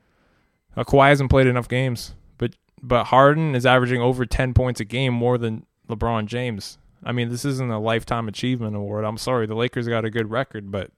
Uh, 0.76 0.84
Kawhi 0.84 1.08
hasn't 1.08 1.30
played 1.30 1.46
enough 1.46 1.68
games, 1.68 2.14
but 2.36 2.54
but 2.82 3.04
Harden 3.04 3.54
is 3.54 3.66
averaging 3.66 4.00
over 4.00 4.26
10 4.26 4.54
points 4.54 4.80
a 4.80 4.84
game 4.84 5.14
more 5.14 5.38
than 5.38 5.66
LeBron 5.88 6.26
James. 6.26 6.78
I 7.02 7.12
mean, 7.12 7.28
this 7.28 7.44
isn't 7.44 7.70
a 7.70 7.78
lifetime 7.78 8.28
achievement 8.28 8.76
award. 8.76 9.04
I'm 9.04 9.18
sorry, 9.18 9.46
the 9.46 9.54
Lakers 9.54 9.88
got 9.88 10.04
a 10.04 10.10
good 10.10 10.30
record, 10.30 10.70
but 10.70 10.90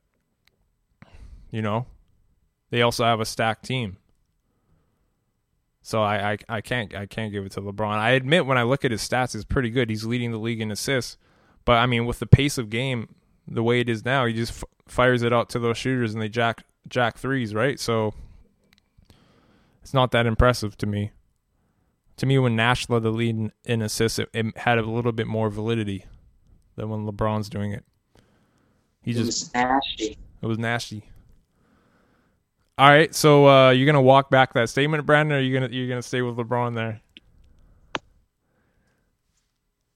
you 1.50 1.62
know, 1.62 1.86
they 2.70 2.82
also 2.82 3.04
have 3.04 3.20
a 3.20 3.24
stacked 3.24 3.64
team. 3.64 3.96
So 5.82 6.02
I, 6.02 6.32
I, 6.32 6.38
I 6.48 6.60
can't 6.60 6.94
I 6.94 7.06
can't 7.06 7.32
give 7.32 7.44
it 7.44 7.52
to 7.52 7.60
LeBron. 7.60 7.94
I 7.94 8.10
admit 8.10 8.46
when 8.46 8.58
I 8.58 8.62
look 8.62 8.84
at 8.84 8.90
his 8.90 9.06
stats, 9.06 9.34
it's 9.34 9.44
pretty 9.44 9.70
good. 9.70 9.90
He's 9.90 10.04
leading 10.04 10.30
the 10.30 10.38
league 10.38 10.60
in 10.60 10.70
assists, 10.70 11.16
but 11.64 11.78
I 11.78 11.86
mean 11.86 12.06
with 12.06 12.18
the 12.18 12.26
pace 12.26 12.58
of 12.58 12.70
game 12.70 13.14
the 13.48 13.62
way 13.62 13.80
it 13.80 13.88
is 13.88 14.04
now, 14.04 14.26
he 14.26 14.32
just 14.32 14.52
f- 14.52 14.64
fires 14.86 15.22
it 15.22 15.32
out 15.32 15.48
to 15.50 15.58
those 15.58 15.76
shooters 15.76 16.12
and 16.12 16.22
they 16.22 16.28
jack 16.28 16.64
jack 16.88 17.18
threes, 17.18 17.54
right? 17.54 17.80
So 17.80 18.14
it's 19.82 19.94
not 19.94 20.12
that 20.12 20.26
impressive 20.26 20.76
to 20.78 20.86
me. 20.86 21.12
To 22.20 22.26
me, 22.26 22.38
when 22.38 22.54
Nash 22.54 22.86
led 22.90 23.02
the 23.02 23.10
lead 23.10 23.34
in, 23.34 23.52
in 23.64 23.80
assists, 23.80 24.18
it, 24.18 24.28
it 24.34 24.54
had 24.58 24.76
a 24.76 24.82
little 24.82 25.10
bit 25.10 25.26
more 25.26 25.48
validity 25.48 26.04
than 26.76 26.90
when 26.90 27.06
LeBron's 27.06 27.48
doing 27.48 27.72
it. 27.72 27.82
He 29.02 29.12
It 29.12 29.14
just 29.14 29.26
was 29.26 29.54
nasty. 29.54 30.18
it 30.42 30.46
was 30.46 30.58
nasty. 30.58 31.02
All 32.76 32.88
right, 32.90 33.14
so 33.14 33.48
uh, 33.48 33.70
you're 33.70 33.86
gonna 33.86 34.02
walk 34.02 34.28
back 34.28 34.52
that 34.52 34.68
statement, 34.68 35.06
Brandon, 35.06 35.38
or 35.38 35.40
you 35.40 35.54
gonna 35.54 35.72
you're 35.72 35.88
gonna 35.88 36.02
stay 36.02 36.20
with 36.20 36.36
LeBron 36.36 36.74
there? 36.74 37.00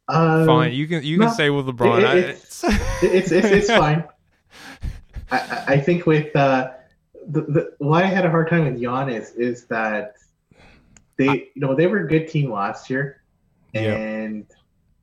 Um, 0.09 0.47
Fine, 0.47 0.73
you 0.73 0.87
can 0.87 1.03
you 1.03 1.19
can 1.19 1.27
no, 1.29 1.33
stay 1.33 1.51
with 1.51 1.67
LeBron. 1.67 2.01
it- 2.01 2.05
I- 2.07 2.17
it's- 2.19 2.65
it's 3.03 3.33
it's, 3.33 3.47
it's 3.49 3.69
fine. 3.79 4.05
I, 5.31 5.39
I- 5.39 5.65
I 5.75 5.81
think 5.81 6.07
with 6.07 6.35
uh, 6.37 6.71
the, 7.29 7.43
the 7.43 7.75
why 7.79 8.03
I 8.03 8.07
had 8.07 8.25
a 8.25 8.31
hard 8.31 8.49
time 8.49 8.65
with 8.65 8.81
Giannis 8.81 9.37
is 9.37 9.65
that 9.67 10.15
they 11.17 11.51
you 11.55 11.61
know 11.63 11.75
they 11.75 11.87
were 11.87 12.01
a 12.01 12.09
good 12.09 12.29
team 12.29 12.51
last 12.53 12.91
year, 12.91 13.23
Yeah. 13.73 13.95
and 13.95 14.47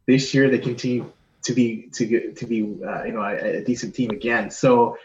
this 0.07 0.33
year 0.33 0.49
they 0.49 0.59
continue 0.59 1.11
to 1.43 1.53
be 1.53 1.89
to 1.93 2.05
get 2.05 2.35
to 2.37 2.45
be 2.45 2.61
uh, 2.61 3.03
you 3.03 3.13
know 3.13 3.21
a, 3.21 3.59
a 3.59 3.63
decent 3.63 3.95
team 3.95 4.09
again. 4.11 4.51
So 4.51 4.97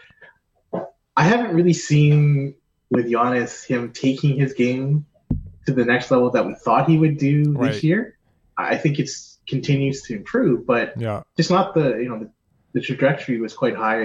I 1.17 1.23
haven't 1.25 1.55
really 1.55 1.73
seen 1.73 2.55
with 2.91 3.07
Giannis 3.07 3.65
him 3.67 3.93
taking 3.93 4.37
his 4.39 4.53
game 4.53 5.07
to 5.67 5.73
the 5.73 5.85
next 5.85 6.11
level 6.11 6.31
that 6.31 6.47
we 6.47 6.55
thought 6.55 6.89
he 6.89 6.99
would 6.99 7.19
do 7.19 7.53
Right. 7.53 7.73
this 7.73 7.83
year. 7.83 8.19
I 8.59 8.77
think 8.77 8.99
it's 8.99 9.39
continues 9.49 10.03
to 10.03 10.15
improve, 10.17 10.67
but 10.67 10.95
yeah, 10.99 11.23
just 11.37 11.51
not 11.51 11.75
the 11.75 11.97
you 11.99 12.09
know 12.09 12.19
the, 12.19 12.31
the 12.73 12.81
trajectory 12.81 13.41
was 13.41 13.55
quite 13.55 13.77
higher 13.77 14.03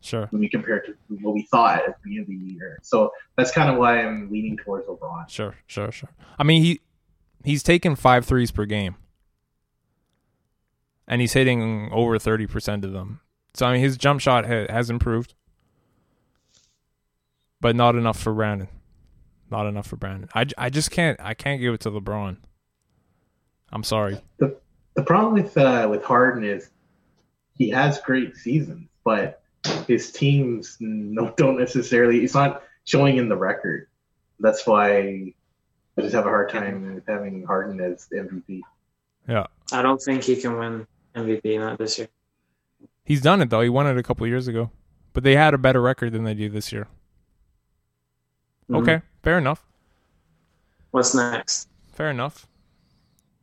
sure, 0.00 0.26
when 0.30 0.40
we 0.40 0.48
compare 0.48 0.76
it 0.78 0.86
to 0.86 0.94
what 1.22 1.34
we 1.34 1.42
thought 1.50 1.78
at 1.78 1.86
the 1.86 1.94
beginning 2.02 2.22
of 2.22 2.28
the 2.28 2.54
year. 2.54 2.78
So 2.82 3.10
that's 3.36 3.50
kind 3.50 3.70
of 3.70 3.76
why 3.76 4.00
I'm 4.00 4.30
leaning 4.30 4.56
towards 4.56 4.86
LeBron. 4.86 5.28
sure, 5.28 5.54
sure, 5.66 5.90
sure. 5.92 6.10
I 6.38 6.44
mean, 6.44 6.62
he 6.62 6.80
he's 7.44 7.62
taken 7.62 7.96
five 7.96 8.24
threes 8.24 8.50
per 8.50 8.64
game, 8.64 8.96
and 11.06 11.20
he's 11.20 11.32
hitting 11.32 11.90
over 11.92 12.18
thirty 12.18 12.46
percent 12.46 12.84
of 12.84 12.92
them. 12.92 13.20
So 13.54 13.66
I 13.66 13.72
mean, 13.72 13.82
his 13.82 13.96
jump 13.96 14.20
shot 14.20 14.46
ha- 14.46 14.66
has 14.68 14.90
improved, 14.90 15.34
but 17.60 17.76
not 17.76 17.94
enough 17.94 18.18
for 18.18 18.32
Brandon. 18.32 18.68
Not 19.50 19.66
enough 19.66 19.86
for 19.86 19.96
Brandon. 19.96 20.28
I, 20.34 20.46
I 20.58 20.70
just 20.70 20.90
can't 20.90 21.20
I 21.20 21.34
can't 21.34 21.60
give 21.60 21.74
it 21.74 21.80
to 21.82 21.90
LeBron. 21.90 22.38
I'm 23.70 23.84
sorry. 23.84 24.20
The 24.96 25.02
problem 25.02 25.34
with 25.34 25.56
uh, 25.56 25.86
with 25.90 26.02
Harden 26.04 26.44
is 26.44 26.70
he 27.56 27.70
has 27.70 28.00
great 28.00 28.36
seasons, 28.36 28.88
but 29.04 29.42
his 29.86 30.12
teams 30.12 30.76
no, 30.80 31.32
don't 31.36 31.58
necessarily. 31.58 32.24
It's 32.24 32.34
not 32.34 32.62
showing 32.84 33.16
in 33.16 33.28
the 33.28 33.36
record. 33.36 33.88
That's 34.40 34.66
why 34.66 34.98
I 35.96 36.00
just 36.00 36.14
have 36.14 36.26
a 36.26 36.28
hard 36.28 36.50
time 36.50 37.02
having 37.06 37.44
Harden 37.44 37.80
as 37.80 38.06
the 38.06 38.16
MVP. 38.16 38.60
Yeah. 39.28 39.46
I 39.72 39.82
don't 39.82 40.00
think 40.00 40.24
he 40.24 40.36
can 40.36 40.58
win 40.58 40.86
MVP 41.14 41.58
not 41.58 41.78
this 41.78 41.98
year. 41.98 42.08
He's 43.04 43.22
done 43.22 43.40
it 43.40 43.50
though. 43.50 43.60
He 43.60 43.68
won 43.68 43.86
it 43.86 43.96
a 43.96 44.02
couple 44.02 44.26
years 44.26 44.48
ago, 44.48 44.70
but 45.12 45.22
they 45.22 45.36
had 45.36 45.54
a 45.54 45.58
better 45.58 45.80
record 45.80 46.12
than 46.12 46.24
they 46.24 46.34
do 46.34 46.48
this 46.48 46.72
year. 46.72 46.88
Mhm. 48.68 48.82
Okay, 48.82 49.02
fair 49.22 49.38
enough. 49.38 49.66
What's 50.90 51.14
next? 51.14 51.68
Fair 51.92 52.10
enough. 52.10 52.46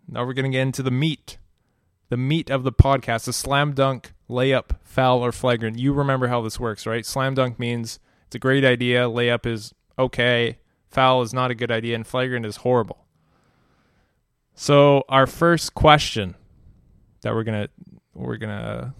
Now 0.07 0.25
we're 0.25 0.33
gonna 0.33 0.49
get 0.49 0.61
into 0.61 0.83
the 0.83 0.91
meat, 0.91 1.37
the 2.09 2.17
meat 2.17 2.49
of 2.49 2.63
the 2.63 2.71
podcast: 2.71 3.25
the 3.25 3.33
slam 3.33 3.73
dunk, 3.73 4.13
layup, 4.31 4.77
foul, 4.83 5.23
or 5.23 5.31
flagrant. 5.31 5.77
You 5.77 5.93
remember 5.93 6.27
how 6.27 6.41
this 6.41 6.59
works, 6.59 6.85
right? 6.87 7.05
Slam 7.05 7.35
dunk 7.35 7.59
means 7.59 7.99
it's 8.25 8.35
a 8.35 8.39
great 8.39 8.65
idea. 8.65 9.03
Layup 9.03 9.45
is 9.45 9.73
okay. 9.99 10.57
Foul 10.87 11.21
is 11.21 11.33
not 11.33 11.51
a 11.51 11.55
good 11.55 11.71
idea, 11.71 11.95
and 11.95 12.07
flagrant 12.07 12.45
is 12.45 12.57
horrible. 12.57 13.05
So 14.55 15.03
our 15.09 15.27
first 15.27 15.73
question 15.73 16.35
that 17.21 17.33
we're 17.33 17.43
gonna 17.43 17.69
we're 18.13 18.37
gonna 18.37 18.93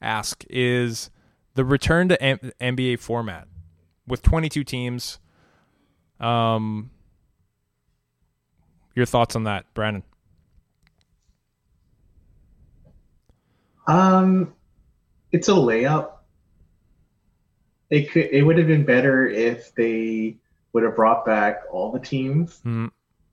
ask 0.00 0.44
is 0.48 1.10
the 1.54 1.64
return 1.64 2.08
to 2.08 2.22
M- 2.22 2.52
NBA 2.60 3.00
format 3.00 3.48
with 4.06 4.22
22 4.22 4.64
teams. 4.64 5.18
Um, 6.20 6.90
your 8.94 9.06
thoughts 9.06 9.36
on 9.36 9.44
that, 9.44 9.72
Brandon? 9.74 10.02
Um, 13.88 14.54
it's 15.32 15.48
a 15.48 15.52
layup. 15.52 16.12
It 17.90 18.10
could 18.10 18.26
it 18.30 18.42
would 18.42 18.58
have 18.58 18.66
been 18.66 18.84
better 18.84 19.26
if 19.26 19.74
they 19.74 20.36
would 20.72 20.82
have 20.82 20.94
brought 20.94 21.24
back 21.24 21.62
all 21.72 21.90
the 21.90 21.98
teams 21.98 22.60
Mhm. 22.64 22.90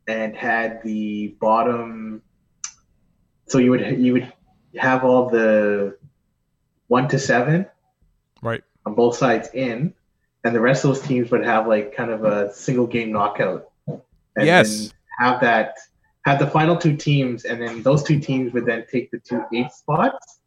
and 0.07 0.35
had 0.35 0.81
the 0.81 1.35
bottom. 1.41 2.23
So 3.47 3.57
you 3.57 3.71
would 3.71 3.99
you 3.99 4.13
would 4.13 4.33
have 4.77 5.03
all 5.03 5.29
the 5.29 5.97
one 6.87 7.07
to 7.09 7.19
seven 7.19 7.65
Right. 8.41 8.63
on 8.85 8.95
both 8.95 9.17
sides 9.17 9.49
in, 9.53 9.93
and 10.45 10.55
the 10.55 10.61
rest 10.61 10.85
of 10.85 10.91
those 10.91 11.01
teams 11.05 11.31
would 11.31 11.43
have 11.43 11.67
like 11.67 11.93
kind 11.93 12.11
of 12.11 12.23
a 12.23 12.53
single 12.53 12.87
game 12.87 13.11
knockout. 13.11 13.69
And 13.87 14.45
Yes. 14.45 14.93
have 15.19 15.41
that 15.41 15.77
have 16.25 16.39
the 16.39 16.47
final 16.47 16.77
two 16.77 16.95
teams, 16.95 17.43
and 17.43 17.61
then 17.61 17.83
those 17.83 18.03
two 18.03 18.19
teams 18.19 18.53
would 18.53 18.65
then 18.65 18.85
take 18.89 19.11
the 19.11 19.19
two 19.19 19.43
eighth 19.53 19.73
spots. 19.73 20.39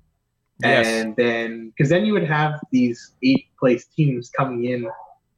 Yes. 0.60 0.86
And 0.86 1.14
then, 1.16 1.72
because 1.76 1.88
then 1.90 2.04
you 2.04 2.12
would 2.12 2.24
have 2.26 2.60
these 2.72 3.12
eight 3.22 3.46
place 3.58 3.86
teams 3.86 4.30
coming 4.30 4.64
in, 4.64 4.88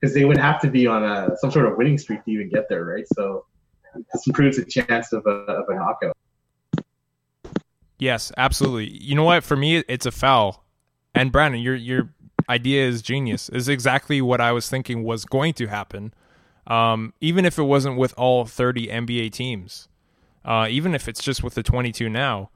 because 0.00 0.14
they 0.14 0.24
would 0.24 0.38
have 0.38 0.60
to 0.62 0.70
be 0.70 0.86
on 0.86 1.04
a 1.04 1.36
some 1.36 1.50
sort 1.50 1.66
of 1.66 1.76
winning 1.76 1.98
streak 1.98 2.24
to 2.24 2.30
even 2.30 2.48
get 2.48 2.68
there, 2.68 2.84
right? 2.84 3.04
So 3.14 3.44
this 3.94 4.26
improves 4.26 4.56
the 4.56 4.64
chance 4.64 5.12
of 5.12 5.26
a, 5.26 5.30
of 5.30 5.68
a 5.68 5.74
knockout. 5.74 6.16
Yes, 7.98 8.32
absolutely. 8.38 8.88
You 8.98 9.14
know 9.14 9.24
what? 9.24 9.44
For 9.44 9.56
me, 9.56 9.84
it's 9.86 10.06
a 10.06 10.10
foul. 10.10 10.64
And 11.14 11.30
Brandon, 11.30 11.60
your 11.60 11.74
your 11.74 12.10
idea 12.48 12.86
is 12.86 13.02
genius. 13.02 13.50
Is 13.50 13.68
exactly 13.68 14.22
what 14.22 14.40
I 14.40 14.52
was 14.52 14.68
thinking 14.70 15.04
was 15.04 15.24
going 15.26 15.52
to 15.54 15.66
happen. 15.66 16.14
Um, 16.66 17.12
even 17.20 17.44
if 17.44 17.58
it 17.58 17.64
wasn't 17.64 17.96
with 17.96 18.14
all 18.16 18.44
30 18.44 18.86
NBA 18.86 19.32
teams, 19.32 19.88
uh, 20.44 20.68
even 20.70 20.94
if 20.94 21.08
it's 21.08 21.22
just 21.22 21.42
with 21.42 21.54
the 21.54 21.62
22 21.62 22.08
now, 22.08 22.50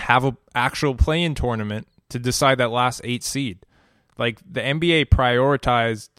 have 0.00 0.24
a 0.24 0.36
actual 0.54 0.94
play-in 0.94 1.34
tournament 1.34 1.88
to 2.08 2.18
decide 2.18 2.58
that 2.58 2.70
last 2.70 3.00
eight 3.04 3.22
seed. 3.22 3.64
Like 4.18 4.40
the 4.50 4.60
NBA 4.60 5.06
prioritized 5.06 6.10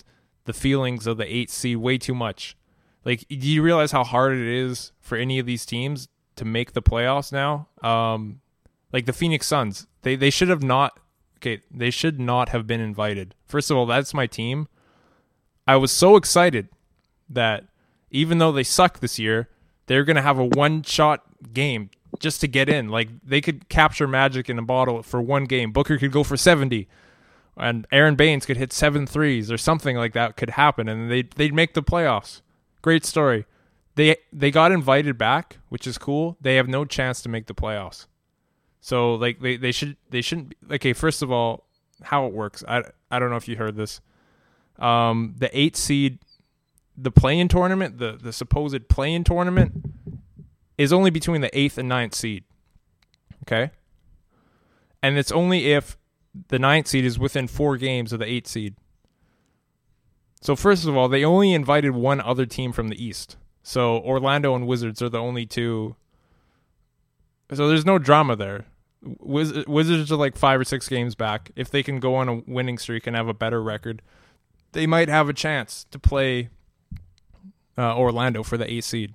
the 0.46 0.54
feelings 0.54 1.08
of 1.08 1.18
the 1.18 1.34
eight 1.34 1.50
seed 1.50 1.78
way 1.78 1.98
too 1.98 2.16
much. 2.16 2.58
Like, 3.06 3.26
do 3.30 3.36
you 3.36 3.62
realize 3.62 3.92
how 3.92 4.04
hard 4.04 4.34
it 4.34 4.48
is 4.48 4.92
for 5.00 5.18
any 5.18 5.40
of 5.40 5.46
these 5.46 5.66
teams 5.66 6.10
to 6.36 6.46
make 6.46 6.74
the 6.74 6.82
playoffs 6.82 7.32
now? 7.32 7.68
Um, 7.82 8.42
like 8.92 9.06
the 9.06 9.14
Phoenix 9.14 9.48
Suns, 9.48 9.88
they 10.02 10.16
they 10.16 10.30
should 10.30 10.50
have 10.50 10.64
not. 10.64 11.00
Okay, 11.38 11.62
they 11.70 11.92
should 11.92 12.20
not 12.20 12.50
have 12.50 12.66
been 12.66 12.82
invited. 12.82 13.36
First 13.46 13.70
of 13.70 13.78
all, 13.78 13.86
that's 13.86 14.14
my 14.14 14.28
team. 14.28 14.68
I 15.68 15.76
was 15.76 15.92
so 15.92 16.16
excited 16.16 16.70
that 17.30 17.66
even 18.10 18.40
though 18.40 18.52
they 18.52 18.64
suck 18.64 19.00
this 19.00 19.20
year, 19.20 19.50
they're 19.86 20.04
gonna 20.04 20.22
have 20.22 20.40
a 20.40 20.46
one 20.46 20.84
shot 20.84 21.24
game 21.54 21.90
just 22.20 22.42
to 22.42 22.48
get 22.48 22.70
in. 22.70 22.90
Like 22.90 23.10
they 23.24 23.42
could 23.42 23.70
capture 23.70 24.08
magic 24.08 24.50
in 24.50 24.60
a 24.60 24.64
bottle 24.64 25.04
for 25.04 25.22
one 25.22 25.46
game. 25.46 25.72
Booker 25.72 25.98
could 25.98 26.12
go 26.12 26.24
for 26.24 26.38
seventy, 26.38 26.88
and 27.56 27.88
Aron 27.92 28.16
Baynes 28.16 28.46
could 28.46 28.58
hit 28.58 28.74
seven 28.74 29.08
threes 29.08 29.52
or 29.52 29.58
something 29.58 29.98
like 29.98 30.14
that 30.14 30.38
could 30.38 30.52
happen, 30.52 30.88
and 30.88 31.12
they 31.12 31.24
they'd 31.24 31.54
make 31.54 31.74
the 31.74 31.84
playoffs. 31.84 32.42
Great 32.82 33.06
story. 33.06 33.46
They 33.96 34.18
they 34.32 34.52
got 34.52 34.72
invited 34.72 35.18
back, 35.18 35.58
which 35.70 35.88
is 35.88 35.98
cool. 35.98 36.38
They 36.40 36.56
have 36.56 36.68
no 36.68 36.86
chance 36.86 37.22
to 37.24 37.30
make 37.30 37.48
the 37.48 37.56
playoffs. 37.56 38.08
So 38.80 39.16
like 39.16 39.42
they, 39.42 39.58
they 39.58 39.72
should 39.72 39.98
they 40.12 40.22
shouldn't 40.22 40.50
be, 40.50 40.76
okay. 40.76 40.94
First 40.94 41.22
of 41.22 41.32
all, 41.32 41.66
how 42.04 42.28
it 42.28 42.34
works, 42.34 42.64
I 42.68 42.84
I 43.10 43.20
don't 43.20 43.30
know 43.30 43.36
if 43.36 43.48
you 43.48 43.58
heard 43.58 43.76
this. 43.76 44.02
Um, 44.78 45.34
the 45.38 45.50
eight 45.58 45.76
seed, 45.76 46.20
the 46.96 47.12
play-in 47.12 47.48
tournament, 47.48 47.98
the 47.98 48.20
the 48.22 48.32
supposed 48.32 48.88
play-in 48.88 49.24
tournament, 49.24 49.97
is 50.78 50.94
only 50.94 51.10
between 51.10 51.42
the 51.42 51.58
eighth 51.58 51.78
and 51.78 51.90
ninth 51.90 52.16
seed. 52.16 52.44
Okay, 53.44 53.72
and 55.02 55.18
it's 55.18 55.32
only 55.32 55.74
if 55.74 55.98
the 56.50 56.60
ninth 56.60 56.88
seed 56.88 57.06
is 57.06 57.18
within 57.18 57.48
four 57.48 57.78
games 57.78 58.14
of 58.14 58.20
the 58.20 58.26
eighth 58.26 58.48
seed. 58.48 58.76
So 60.42 60.56
first 60.56 60.86
of 60.86 60.96
all, 60.96 61.08
they 61.08 61.26
only 61.26 61.54
invited 61.54 61.92
one 61.92 62.22
other 62.22 62.46
team 62.46 62.72
from 62.72 62.90
the 62.90 63.04
East. 63.04 63.38
So 63.64 63.98
Orlando 63.98 64.56
and 64.56 64.68
Wizards 64.68 65.02
are 65.02 65.10
the 65.10 65.20
only 65.20 65.46
two. 65.46 65.96
So 67.52 67.68
there's 67.68 67.86
no 67.86 67.98
drama 67.98 68.36
there. 68.36 68.66
Wiz- 69.02 69.66
Wizards 69.68 70.12
are 70.12 70.16
like 70.16 70.38
five 70.38 70.60
or 70.60 70.64
six 70.64 70.88
games 70.88 71.16
back. 71.16 71.52
If 71.56 71.70
they 71.70 71.84
can 71.84 72.00
go 72.00 72.16
on 72.16 72.30
a 72.30 72.36
winning 72.48 72.78
streak 72.78 73.08
and 73.08 73.16
have 73.16 73.28
a 73.28 73.34
better 73.34 73.62
record, 73.62 74.02
they 74.74 74.86
might 74.86 75.10
have 75.10 75.30
a 75.30 75.34
chance 75.34 75.86
to 75.92 76.00
play 76.00 76.50
uh, 77.78 77.98
Orlando 77.98 78.44
for 78.44 78.58
the 78.58 78.72
eighth 78.72 78.86
seed. 78.86 79.14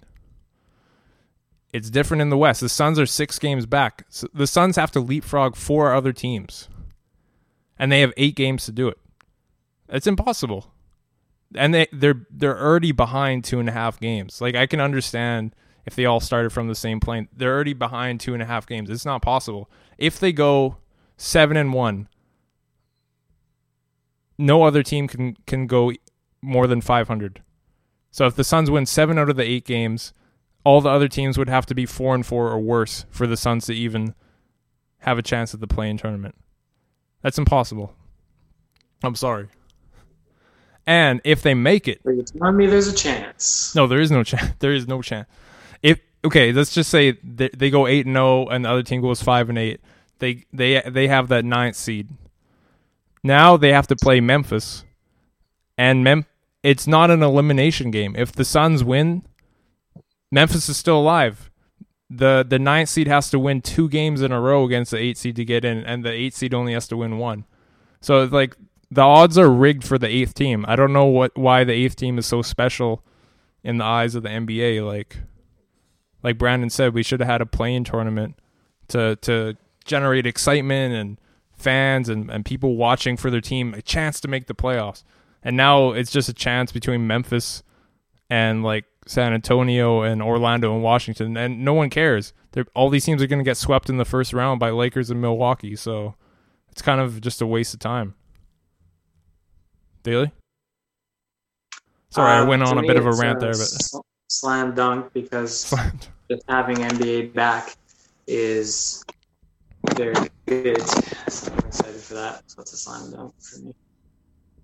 It's 1.73 1.91
different 1.91 2.21
in 2.21 2.31
the 2.31 2.37
West. 2.37 2.61
The 2.61 2.69
Suns 2.69 2.99
are 2.99 3.07
six 3.07 3.39
games 3.39 3.67
back. 3.67 4.05
So 4.09 4.29
the 4.35 4.47
Suns 4.47 4.77
have 4.77 4.93
to 4.93 5.01
leapfrog 5.01 5.57
four 5.57 5.95
other 5.95 6.13
teams, 6.13 6.69
and 7.79 7.91
they 7.91 8.01
have 8.01 8.13
eight 8.17 8.37
games 8.37 8.67
to 8.67 8.73
do 8.73 8.89
it. 8.89 8.99
It's 9.89 10.07
impossible 10.07 10.73
and 11.55 11.75
they 11.75 11.87
they're 11.93 12.27
they're 12.31 12.59
already 12.59 12.93
behind 12.93 13.45
two 13.45 13.61
and 13.61 13.69
a 13.69 13.73
half 13.73 14.01
games. 14.01 14.41
Like 14.41 14.55
I 14.55 14.67
can 14.67 14.81
understand 14.81 15.55
if 15.85 15.95
they 15.95 16.05
all 16.05 16.21
started 16.21 16.51
from 16.51 16.69
the 16.69 16.75
same 16.75 17.01
plane. 17.01 17.29
They're 17.37 17.55
already 17.55 17.75
behind 17.75 18.21
two 18.21 18.35
and 18.35 18.43
a 18.43 18.47
half 18.47 18.67
games. 18.67 18.91
It's 18.91 19.05
not 19.05 19.23
possible. 19.23 19.71
If 19.99 20.19
they 20.19 20.33
go 20.33 20.77
seven 21.17 21.57
and 21.57 21.73
one, 21.73 22.09
no 24.39 24.63
other 24.65 24.83
team 24.83 25.09
can 25.09 25.37
can 25.47 25.67
go 25.67 25.93
more 26.41 26.67
than 26.67 26.81
five 26.81 27.09
hundred. 27.09 27.43
So 28.11 28.27
if 28.27 28.35
the 28.35 28.45
Suns 28.45 28.71
win 28.71 28.87
seven 28.87 29.19
out 29.19 29.31
of 29.31 29.37
the 29.37 29.45
eight 29.45 29.65
games, 29.65 30.13
all 30.64 30.81
the 30.81 30.88
other 30.90 31.09
teams 31.09 31.38
would 31.38 31.48
have 31.48 31.66
to 31.66 31.75
be 31.75 31.87
four 31.87 32.14
and 32.14 32.25
four 32.25 32.51
or 32.51 32.59
worse 32.61 33.05
for 33.11 33.27
the 33.27 33.37
Suns 33.37 33.66
to 33.66 33.75
even 33.75 34.14
have 35.01 35.18
a 35.18 35.22
chance 35.22 35.53
at 35.55 35.61
the 35.61 35.66
play-in 35.66 35.98
tournament. 35.98 36.35
That's 37.22 37.38
impossible. 37.38 37.94
I'm 39.03 39.14
sorry. 39.16 39.48
And 40.87 41.20
if 41.25 41.42
they 41.42 41.55
make 41.55 41.87
it, 41.88 42.01
Are 42.05 42.12
you 42.12 42.22
telling 42.22 42.57
me 42.57 42.66
there's 42.66 42.88
a 42.88 42.94
chance? 42.94 43.75
no, 43.75 43.87
there 43.87 44.01
is 44.01 44.11
no 44.11 44.25
chance. 44.25 44.53
There 44.59 44.72
is 44.72 44.88
no 44.88 45.03
chance. 45.03 45.29
If 45.83 46.01
okay, 46.25 46.53
let's 46.53 46.75
just 46.75 46.90
say 46.90 47.12
they, 47.22 47.51
they 47.57 47.70
go 47.70 47.87
eight 47.87 48.07
and 48.07 48.14
zero, 48.14 48.48
and 48.48 48.64
the 48.64 48.70
other 48.70 48.83
team 48.83 49.01
goes 49.01 49.22
five 49.22 49.48
and 49.48 49.59
eight. 49.59 49.81
They 50.18 50.44
they 50.53 50.81
they 50.83 51.09
have 51.09 51.29
that 51.29 51.44
ninth 51.44 51.77
seed. 51.77 52.09
Now 53.22 53.57
they 53.57 53.72
have 53.72 53.87
to 53.88 53.96
play 53.96 54.20
Memphis, 54.20 54.85
and 55.79 56.03
Mem. 56.03 56.27
It's 56.64 56.87
not 56.87 57.11
an 57.11 57.22
elimination 57.22 57.90
game. 57.90 58.14
If 58.16 58.33
the 58.33 58.44
Suns 58.44 58.83
win, 58.85 59.25
Memphis 60.33 60.68
is 60.68 60.77
still 60.77 60.99
alive. 60.99 61.51
the 62.11 62.45
The 62.49 62.59
ninth 62.59 62.88
seed 62.88 63.07
has 63.07 63.31
to 63.31 63.38
win 63.38 63.61
two 63.61 63.88
games 63.88 64.23
in 64.23 64.33
a 64.33 64.40
row 64.40 64.64
against 64.64 64.90
the 64.90 64.99
eight 64.99 65.18
seed 65.18 65.37
to 65.37 65.45
get 65.45 65.64
in, 65.64 65.85
and 65.85 66.05
the 66.05 66.11
eight 66.11 66.35
seed 66.35 66.55
only 66.55 66.73
has 66.73 66.88
to 66.88 66.97
win 66.97 67.18
one. 67.18 67.45
So 68.01 68.25
like 68.25 68.57
the 68.90 69.03
odds 69.03 69.38
are 69.38 69.51
rigged 69.51 69.85
for 69.85 69.99
the 69.99 70.09
eighth 70.09 70.35
team. 70.35 70.64
I 70.66 70.75
don't 70.75 70.92
know 70.92 71.05
what 71.05 71.37
why 71.38 71.62
the 71.62 71.73
eighth 71.73 71.97
team 71.97 72.18
is 72.18 72.27
so 72.27 72.42
special 72.42 73.05
in 73.62 73.79
the 73.79 73.85
eyes 73.85 74.14
of 74.14 74.23
the 74.23 74.31
NBA. 74.31 74.85
Like, 74.85 75.18
like 76.23 76.38
Brandon 76.38 76.71
said, 76.71 76.95
we 76.95 77.03
should 77.03 77.21
have 77.21 77.29
had 77.29 77.40
a 77.40 77.47
play-in 77.47 77.85
tournament 77.85 78.38
to 78.88 79.16
to 79.16 79.57
generate 79.85 80.27
excitement 80.27 80.95
and 80.95 81.21
fans 81.57 82.09
and, 82.09 82.31
and 82.31 82.45
people 82.45 82.77
watching 82.77 83.16
for 83.16 83.31
their 83.31 83.40
team 83.40 83.75
a 83.75 83.83
chance 83.83 84.21
to 84.21 84.29
make 84.29 84.47
the 84.47 84.55
playoffs. 84.55 85.05
And 85.42 85.57
now 85.57 85.92
it's 85.92 86.11
just 86.11 86.29
a 86.29 86.35
chance 86.35 86.73
between 86.73 87.07
Memphis 87.07 87.62
and 88.31 88.62
like 88.62 88.85
San 89.07 89.33
Antonio 89.33 90.03
and 90.03 90.23
Orlando 90.23 90.75
and 90.75 90.83
Washington, 90.83 91.37
and 91.37 91.65
no 91.65 91.75
one 91.75 91.91
cares. 91.91 92.33
They're, 92.53 92.67
all 92.75 92.88
these 92.88 93.05
teams 93.05 93.23
are 93.23 93.27
going 93.27 93.41
to 93.41 93.45
get 93.45 93.57
swept 93.57 93.91
in 93.91 93.97
the 93.97 94.05
first 94.05 94.33
round 94.33 94.61
by 94.61 94.71
Lakers 94.71 95.11
and 95.11 95.21
Milwaukee, 95.21 95.75
so 95.77 96.15
it's 96.71 96.83
kind 96.83 97.01
of 97.01 97.21
just 97.21 97.41
a 97.43 97.47
waste 97.47 97.75
of 97.75 97.81
time. 97.81 98.15
Daily. 100.03 100.31
Sorry, 102.11 102.31
I 102.33 102.41
Uh, 102.41 102.47
went 102.47 102.62
on 102.62 102.79
a 102.79 102.83
bit 102.83 102.97
of 102.97 103.07
a 103.07 103.12
rant 103.12 103.41
there, 103.41 103.53
but 103.53 103.69
slam 104.29 104.75
dunk 104.75 105.12
because 105.12 105.71
just 106.31 106.43
having 106.49 106.77
NBA 106.77 107.33
back 107.35 107.77
is 108.27 109.05
very 109.97 110.29
good. 110.47 110.81
So 111.29 111.53
I'm 111.53 111.59
excited 111.61 112.01
for 112.01 112.15
that. 112.15 112.43
So 112.51 112.62
it's 112.62 112.73
a 112.73 112.77
slam 112.77 113.11
dunk 113.12 113.35
for 113.41 113.61
me. 113.61 113.75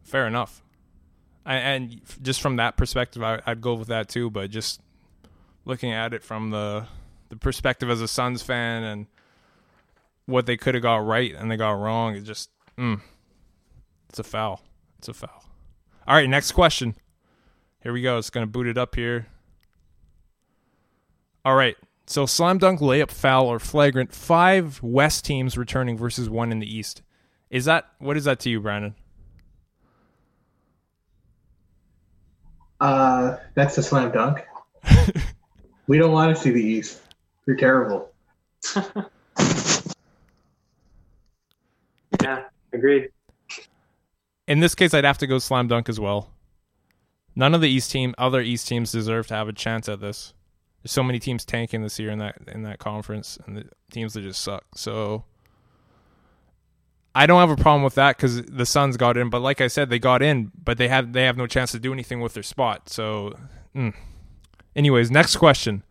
fair 0.05 0.27
enough. 0.27 0.63
And 1.49 2.03
just 2.21 2.43
from 2.43 2.57
that 2.57 2.77
perspective, 2.77 3.23
I, 3.23 3.41
I'd 3.47 3.63
go 3.63 3.75
with 3.75 3.89
that 3.89 4.09
too. 4.11 4.31
But 4.31 4.51
just 4.51 4.83
looking 5.65 5.93
at 5.93 6.13
it 6.13 6.23
from 6.23 6.51
the 6.51 6.87
the 7.31 7.37
perspective 7.37 7.91
as 7.91 8.01
a 8.01 8.09
Suns 8.09 8.43
fan 8.43 8.85
and 8.85 9.07
what 10.27 10.47
they 10.47 10.57
could 10.57 10.75
have 10.75 10.83
got 10.83 10.99
right 11.07 11.35
and 11.35 11.51
they 11.51 11.57
got 11.57 11.73
wrong, 11.73 12.15
it 12.15 12.23
just 12.23 12.51
mm, 12.77 13.01
it's 14.11 14.19
a 14.19 14.25
foul. 14.25 14.63
It's 14.99 15.09
a 15.09 15.15
foul. 15.15 15.45
All 16.07 16.15
right, 16.15 16.29
next 16.29 16.53
question. 16.53 16.95
Here 17.83 17.93
we 17.93 18.03
go. 18.03 18.19
It's 18.19 18.31
gonna 18.31 18.47
boot 18.47 18.67
it 18.67 18.77
up 18.77 18.95
here. 18.95 19.29
All 21.47 21.55
right. 21.55 21.77
So 22.07 22.27
slam 22.27 22.59
dunk, 22.59 22.81
layup, 22.81 23.11
foul, 23.11 23.47
or 23.47 23.59
flagrant. 23.59 24.15
Five 24.15 24.83
West 24.83 25.25
teams 25.25 25.57
returning 25.57 25.97
versus 25.97 26.29
one 26.29 26.53
in 26.53 26.59
the 26.59 26.77
East. 26.77 27.01
Is 27.49 27.65
that 27.65 27.87
what 27.99 28.19
is 28.19 28.25
that 28.25 28.39
to 28.41 28.51
you, 28.51 28.61
Brandon? 28.61 28.95
Uh, 32.81 33.37
that's 33.55 33.77
a 33.79 33.83
slam 33.83 34.13
dunk. 34.13 34.45
we 35.87 35.99
don't 35.99 36.13
want 36.13 36.35
to 36.35 36.41
see 36.41 36.51
the 36.51 36.63
East. 36.63 37.01
They're 37.47 37.57
terrible. 37.57 38.13
Yeah, 42.21 42.45
Agreed. 42.73 43.11
In 44.47 44.61
this 44.61 44.75
case, 44.75 44.95
I'd 44.95 45.05
have 45.05 45.19
to 45.19 45.27
go 45.27 45.39
slam 45.39 45.69
dunk 45.69 45.89
as 45.89 46.01
well. 46.01 46.31
None 47.37 47.55
of 47.55 47.61
the 47.61 47.69
East 47.69 47.91
team, 47.91 48.15
other 48.19 48.41
East 48.41 48.67
teams, 48.67 48.91
deserve 48.91 49.27
to 49.29 49.35
have 49.35 49.49
a 49.49 49.53
chance 49.53 49.89
at 49.89 50.01
this. 50.01 50.33
There's 50.83 50.93
so 50.93 51.03
many 51.03 51.19
teams 51.19 51.45
tanking 51.45 51.83
this 51.83 51.99
year 51.99 52.11
in 52.11 52.19
that 52.19 52.37
in 52.49 52.63
that 52.63 52.79
conference, 52.79 53.39
and 53.47 53.57
the 53.57 53.65
teams 53.91 54.15
that 54.15 54.23
just 54.23 54.43
suck. 54.43 54.65
So 54.75 55.25
I 57.19 57.27
don't 57.27 57.41
have 57.41 57.51
a 57.51 57.61
problem 57.61 57.83
with 57.83 57.97
that 57.97 58.17
because 58.17 58.43
the 58.43 58.65
Suns 58.65 58.97
got 58.97 59.17
in. 59.17 59.29
But 59.29 59.43
like 59.43 59.61
I 59.61 59.67
said, 59.67 59.91
they 59.91 59.99
got 59.99 60.23
in, 60.23 60.53
but 60.63 60.79
they 60.79 60.87
have 60.87 61.13
they 61.13 61.25
have 61.25 61.37
no 61.37 61.49
chance 61.49 61.73
to 61.73 61.81
do 61.81 61.93
anything 61.93 62.21
with 62.21 62.35
their 62.35 62.45
spot. 62.45 62.89
So, 62.89 63.35
mm. 63.75 63.93
anyways, 64.77 65.11
next 65.11 65.35
question. 65.35 65.83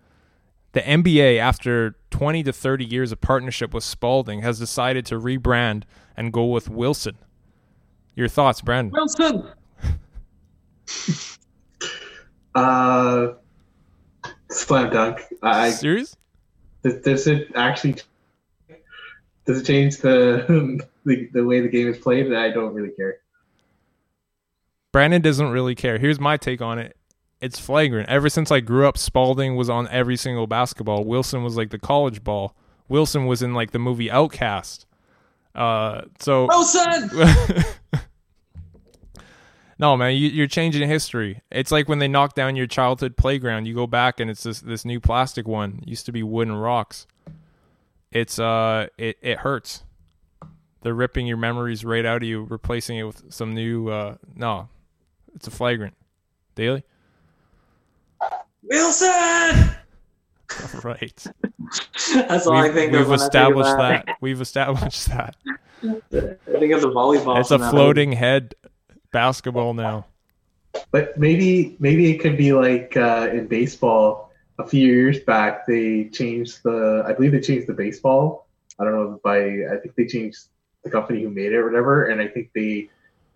The 0.72 0.80
NBA, 0.80 1.38
after 1.38 1.98
20 2.12 2.44
to 2.44 2.54
30 2.54 2.86
years 2.86 3.12
of 3.12 3.20
partnership 3.20 3.74
with 3.74 3.84
Spalding, 3.84 4.42
has 4.42 4.58
decided 4.58 5.06
to 5.08 5.20
rebrand 5.20 5.84
and 6.16 6.32
go 6.32 6.46
with 6.46 6.70
Wilson. 6.70 7.18
Your 8.16 8.30
thoughts, 8.30 8.62
Brandon? 8.62 8.94
Wilson. 8.94 9.48
Uh, 12.56 13.34
slam 14.50 14.90
dunk. 14.90 15.22
I 15.44 15.70
Serious? 15.70 16.18
does, 16.82 16.96
does 17.04 17.28
it 17.28 17.52
actually 17.54 17.98
does 19.46 19.62
it 19.62 19.66
change 19.66 19.98
the, 19.98 20.84
the 21.08 21.30
the 21.34 21.44
way 21.44 21.62
the 21.62 21.68
game 21.68 21.88
is 21.88 21.98
played? 21.98 22.32
I 22.32 22.52
don't 22.52 22.74
really 22.74 22.92
care. 22.92 23.20
Brandon 24.92 25.22
doesn't 25.22 25.50
really 25.50 25.76
care. 25.76 25.98
Here's 25.98 26.20
my 26.20 26.38
take 26.38 26.62
on 26.62 26.80
it. 26.80 26.96
It's 27.40 27.60
flagrant. 27.60 28.10
Ever 28.10 28.30
since 28.30 28.52
I 28.52 28.60
grew 28.60 28.88
up, 28.88 28.98
Spalding 28.98 29.56
was 29.56 29.70
on 29.70 29.88
every 29.90 30.18
single 30.18 30.48
basketball. 30.48 31.04
Wilson 31.04 31.44
was 31.44 31.56
like 31.56 31.70
the 31.70 31.80
college 31.80 32.24
ball. 32.24 32.56
Wilson 32.90 33.26
was 33.26 33.42
in 33.42 33.54
like 33.54 33.72
the 33.72 33.80
movie 33.80 34.10
Outcast. 34.10 34.86
Uh, 35.54 36.02
so 36.20 36.48
Wilson. 36.50 37.12
no, 39.80 39.96
man, 39.96 40.16
you, 40.16 40.30
you're 40.30 40.48
changing 40.48 40.88
history. 40.90 41.42
It's 41.52 41.72
like 41.72 41.88
when 41.88 42.00
they 42.00 42.08
knock 42.08 42.34
down 42.34 42.56
your 42.56 42.68
childhood 42.68 43.18
playground. 43.18 43.66
You 43.66 43.76
go 43.76 43.88
back 43.88 44.20
and 44.20 44.32
it's 44.32 44.44
this 44.44 44.62
this 44.62 44.84
new 44.84 45.00
plastic 45.00 45.48
one. 45.48 45.80
It 45.84 45.88
used 45.88 46.08
to 46.08 46.12
be 46.12 46.24
wooden 46.24 46.56
rocks. 46.56 47.06
It's 48.12 48.40
uh, 48.40 48.88
it 48.98 49.18
it 49.22 49.40
hurts. 49.40 49.84
They're 50.82 50.94
ripping 50.94 51.28
your 51.28 51.38
memories 51.38 51.84
right 51.84 52.06
out 52.06 52.18
of 52.18 52.28
you, 52.28 52.44
replacing 52.44 52.98
it 52.98 53.04
with 53.04 53.34
some 53.34 53.54
new. 53.54 53.90
Uh, 53.90 54.18
no, 54.36 54.70
it's 55.36 55.48
a 55.48 55.52
flagrant. 55.52 55.96
Daily. 56.56 56.84
Wilson. 58.64 59.72
Right. 60.82 61.26
That's 62.16 62.48
all 62.48 62.54
I 62.56 62.64
We've, 62.64 62.74
think 62.74 62.92
we've 62.94 63.02
of 63.02 63.10
when 63.10 63.20
think 63.20 63.28
established 63.28 63.78
that. 63.78 64.06
We've 64.22 64.40
established 64.40 65.08
that. 65.10 65.36
I 65.84 66.60
think 66.60 66.74
of 66.74 66.82
the 66.82 66.90
volleyball. 66.90 67.40
It's 67.40 67.52
a 67.52 67.58
from 67.58 67.62
that 67.62 67.72
floating 67.72 68.14
head 68.14 68.56
basketball 69.12 69.74
now. 69.74 70.06
But 70.92 71.18
maybe 71.18 71.76
maybe 71.80 72.10
it 72.12 72.20
could 72.20 72.38
be 72.38 72.54
like 72.54 72.96
uh, 72.96 73.30
in 73.32 73.48
baseball. 73.48 74.32
A 74.60 74.66
few 74.66 74.88
years 74.88 75.20
back, 75.20 75.68
they 75.68 76.06
changed 76.06 76.64
the. 76.64 77.04
I 77.06 77.14
believe 77.14 77.34
they 77.34 77.42
changed 77.42 77.68
the 77.68 77.74
baseball. 77.74 78.48
I 78.80 78.86
don't 78.86 78.94
know 78.94 79.20
by. 79.24 79.40
I 79.40 79.78
think 79.82 79.96
they 79.96 80.06
changed 80.06 80.46
the 80.84 80.90
company 80.90 81.24
who 81.24 81.30
made 81.30 81.52
it 81.52 81.56
or 81.56 81.66
whatever, 81.66 82.06
and 82.06 82.22
I 82.22 82.28
think 82.28 82.52
they 82.54 82.90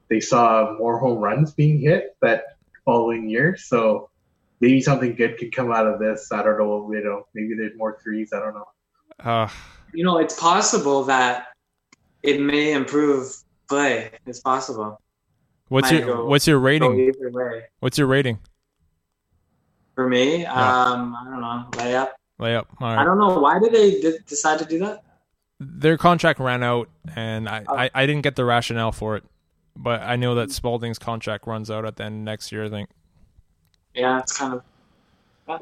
they 0.10 0.19
saw 0.19 0.75
more 0.77 0.97
home 0.97 1.19
runs 1.19 1.54
being 1.54 1.80
hit 1.80 2.15
that 2.21 2.43
following 2.86 3.30
year. 3.30 3.56
So 3.58 4.10
maybe 4.60 4.82
something 4.82 5.15
good 5.15 5.38
could 5.38 5.56
come 5.56 5.71
out 5.71 5.88
of 5.88 5.99
this. 5.99 6.32
I 6.32 6.43
don't 6.43 6.58
know. 6.58 6.91
You 6.93 7.04
know, 7.04 7.27
maybe 7.34 7.54
there's 7.56 7.77
more 7.77 7.97
threes. 8.04 8.32
I 8.34 8.39
don't 8.39 8.54
know. 8.54 8.67
Uh, 9.23 9.47
You 9.93 10.04
know, 10.04 10.17
it's 10.19 10.38
possible 10.39 11.04
that 11.06 11.47
it 12.23 12.39
may 12.41 12.73
improve 12.73 13.36
play. 13.69 14.12
It's 14.25 14.39
possible. 14.39 14.99
what's 15.69 15.91
Might 15.91 16.04
your 16.06 16.15
go- 16.15 16.25
what's 16.25 16.45
your 16.47 16.60
rating? 16.60 17.13
What's 17.80 17.97
your 17.97 18.08
rating? 18.08 18.39
For 19.95 20.08
me, 20.08 20.41
Yeah. 20.43 20.51
um, 20.91 21.15
I 21.15 21.23
don't 21.30 21.41
know. 21.41 21.65
Layup. 21.71 22.10
Layup. 22.39 22.65
All 22.82 22.88
I 22.88 23.04
don't 23.04 23.17
know 23.17 23.39
why 23.39 23.60
did 23.60 23.71
they 23.71 24.01
d- 24.01 24.17
decide 24.25 24.60
to 24.60 24.65
do 24.65 24.80
that. 24.80 25.04
Their 25.63 25.95
contract 25.95 26.39
ran 26.39 26.63
out, 26.63 26.89
and 27.15 27.47
I, 27.47 27.63
Oh. 27.67 27.76
I 27.78 27.91
I 27.93 28.06
didn't 28.08 28.24
get 28.24 28.36
the 28.36 28.45
rationale 28.45 28.91
for 28.91 29.15
it, 29.15 29.24
but 29.76 30.02
I 30.02 30.15
know 30.15 30.34
that 30.34 30.50
Spalding's 30.50 30.97
contract 30.97 31.45
runs 31.45 31.69
out 31.69 31.86
at 31.86 31.97
the 31.97 32.04
end 32.06 32.15
of 32.15 32.21
next 32.24 32.52
year. 32.52 32.65
I 32.65 32.69
think. 32.69 32.89
Yeah, 33.93 34.19
it's 34.19 34.36
kind 34.36 34.60
of. 35.47 35.62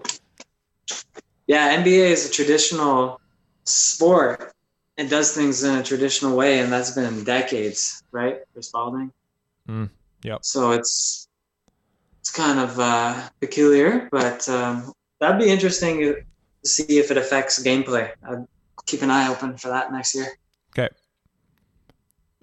Yeah, 1.48 1.76
NBA 1.76 2.12
is 2.12 2.30
a 2.30 2.32
traditional 2.32 3.20
sport. 3.66 4.54
It 4.98 5.10
does 5.10 5.34
things 5.34 5.64
in 5.64 5.76
a 5.76 5.84
traditional 5.84 6.38
way, 6.38 6.60
and 6.60 6.72
that's 6.72 6.92
been 6.92 7.24
decades, 7.24 8.04
right? 8.12 8.40
For 8.54 8.62
Spalding. 8.62 9.12
Mm, 9.68 9.90
yep. 10.24 10.46
So 10.46 10.72
it's 10.72 11.28
it's 12.22 12.32
kind 12.32 12.60
of 12.60 12.80
uh, 12.80 13.30
peculiar, 13.42 14.08
but 14.12 14.48
um, 14.48 14.94
that'd 15.20 15.40
be 15.40 15.50
interesting 15.50 16.00
to 16.00 16.22
see 16.64 17.00
if 17.00 17.12
it 17.12 17.18
affects 17.18 17.62
gameplay. 17.62 18.12
I'd 18.24 18.46
keep 18.90 19.02
an 19.02 19.12
eye 19.12 19.28
open 19.30 19.58
for 19.58 19.70
that 19.70 19.92
next 19.92 20.16
year. 20.16 20.28
Okay. 20.78 20.90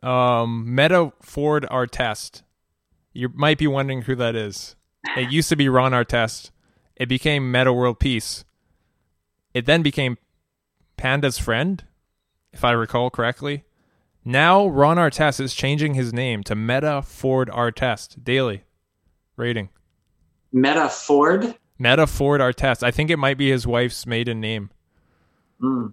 Um, 0.03 0.75
Metta 0.75 1.13
Ford 1.23 1.67
Artest. 1.71 2.43
You 3.13 3.31
might 3.35 3.59
be 3.59 3.67
wondering 3.67 4.03
who 4.03 4.15
that 4.17 4.37
is. 4.37 4.77
It 5.17 5.31
used 5.31 5.49
to 5.49 5.57
be 5.57 5.69
Ron 5.69 5.93
Artest. 5.93 6.51
It 6.97 7.09
became 7.09 7.51
Metta 7.51 7.73
World 7.73 7.99
Peace. 7.99 8.45
It 9.55 9.67
then 9.67 9.83
became 9.83 10.19
Panda's 10.97 11.39
friend, 11.39 11.85
if 12.53 12.65
I 12.65 12.73
recall 12.73 13.11
correctly. 13.11 13.65
Now 14.25 14.67
Ron 14.67 14.97
Artest 14.97 15.41
is 15.41 15.55
changing 15.55 15.95
his 15.95 16.13
name 16.13 16.43
to 16.45 16.55
Metta 16.55 17.03
Ford 17.03 17.49
Artest. 17.49 18.23
Daily 18.23 18.65
rating. 19.37 19.71
Metta 20.53 20.89
Ford. 20.89 21.55
Metta 21.79 22.07
Ford 22.07 22.41
Artest. 22.41 22.83
I 22.83 22.91
think 22.91 23.11
it 23.11 23.19
might 23.19 23.39
be 23.39 23.51
his 23.51 23.67
wife's 23.67 24.07
maiden 24.07 24.41
name. 24.41 24.71
Hmm. 25.61 25.89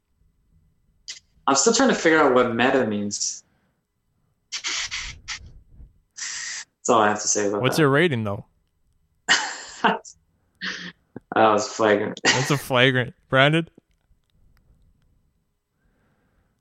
I'm 1.48 1.56
still 1.56 1.74
trying 1.74 1.90
to 1.90 1.96
figure 1.96 2.22
out 2.22 2.34
what 2.34 2.56
meta 2.56 2.86
means. 2.86 3.44
That's 6.14 6.90
all 6.90 7.02
I 7.02 7.10
have 7.10 7.22
to 7.22 7.28
say 7.28 7.48
about 7.48 7.62
What's 7.62 7.78
that. 7.78 7.84
your 7.84 7.90
rating 7.90 8.24
though? 8.24 8.46
that 9.84 10.02
was 11.36 11.68
flagrant. 11.68 12.20
That's 12.24 12.52
a 12.52 12.58
flagrant. 12.58 13.14
Brandon? 13.30 13.70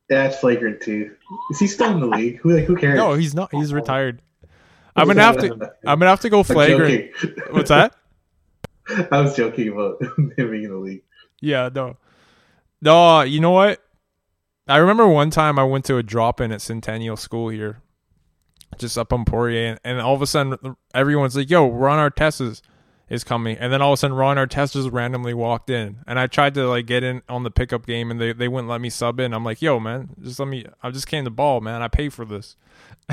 Yeah, 0.09 0.27
it's 0.27 0.39
flagrant 0.39 0.81
too. 0.81 1.15
Is 1.51 1.59
he 1.59 1.67
still 1.67 1.91
in 1.91 2.01
the 2.01 2.07
league? 2.07 2.39
Who 2.41 2.55
like 2.55 2.65
who 2.65 2.77
cares? 2.77 2.97
No, 2.97 3.15
he's 3.15 3.35
not. 3.35 3.53
He's 3.53 3.73
retired. 3.73 4.23
I'm 4.95 5.07
gonna 5.07 5.23
have 5.23 5.39
to. 5.39 5.73
I'm 5.87 5.99
gonna 5.99 6.09
have 6.09 6.21
to 6.21 6.31
go 6.31 6.43
flagrant. 6.43 7.11
What's 7.51 7.71
that? 7.71 7.95
I 9.11 9.21
was 9.21 9.35
joking 9.37 9.69
about 9.69 10.03
him 10.17 10.33
being 10.37 10.65
in 10.65 10.71
the 10.71 10.77
league. 10.77 11.03
Yeah, 11.41 11.71
no. 11.75 11.97
No, 12.81 13.23
you 13.23 13.41
know 13.41 13.53
what? 13.53 13.82
I 14.69 14.77
remember 14.77 15.09
one 15.09 15.31
time 15.31 15.59
I 15.59 15.65
went 15.65 15.85
to 15.87 15.97
a 15.97 16.03
drop 16.03 16.41
in 16.41 16.53
at 16.53 16.63
Centennial 16.63 17.17
School 17.17 17.49
here, 17.49 17.81
just 18.79 18.97
up 18.97 19.13
on 19.13 19.25
Poirier, 19.25 19.71
and, 19.71 19.81
and 19.83 20.01
all 20.01 20.15
of 20.15 20.23
a 20.23 20.27
sudden 20.27 20.77
everyone's 20.95 21.37
like, 21.37 21.51
yo, 21.51 21.69
Ron 21.69 21.99
Artest 21.99 22.41
is, 22.41 22.63
is 23.09 23.25
coming. 23.25 23.57
And 23.59 23.73
then 23.73 23.83
all 23.83 23.93
of 23.93 23.97
a 23.97 23.99
sudden 23.99 24.17
Ron 24.17 24.37
Artest 24.37 24.75
just 24.75 24.91
randomly 24.91 25.35
walked 25.35 25.69
in. 25.69 25.99
And 26.07 26.19
I 26.19 26.29
tried 26.29 26.55
to 26.55 26.69
like 26.69 26.87
get 26.87 27.03
in 27.03 27.23
on 27.29 27.43
the 27.43 27.51
pickup 27.51 27.87
game 27.87 28.11
and 28.11 28.21
they, 28.21 28.33
they 28.33 28.49
wouldn't 28.49 28.71
let 28.71 28.81
me 28.81 28.89
sub 28.89 29.19
in. 29.19 29.35
I'm 29.35 29.45
like, 29.45 29.61
yo, 29.61 29.81
man, 29.81 30.11
just 30.23 30.39
let 30.39 30.49
me, 30.49 30.65
I 30.83 30.91
just 30.91 31.09
came 31.09 31.25
to 31.25 31.31
ball, 31.31 31.61
man. 31.61 31.83
I 31.83 31.89
pay 31.89 32.09
for 32.09 32.25
this. 32.25 32.57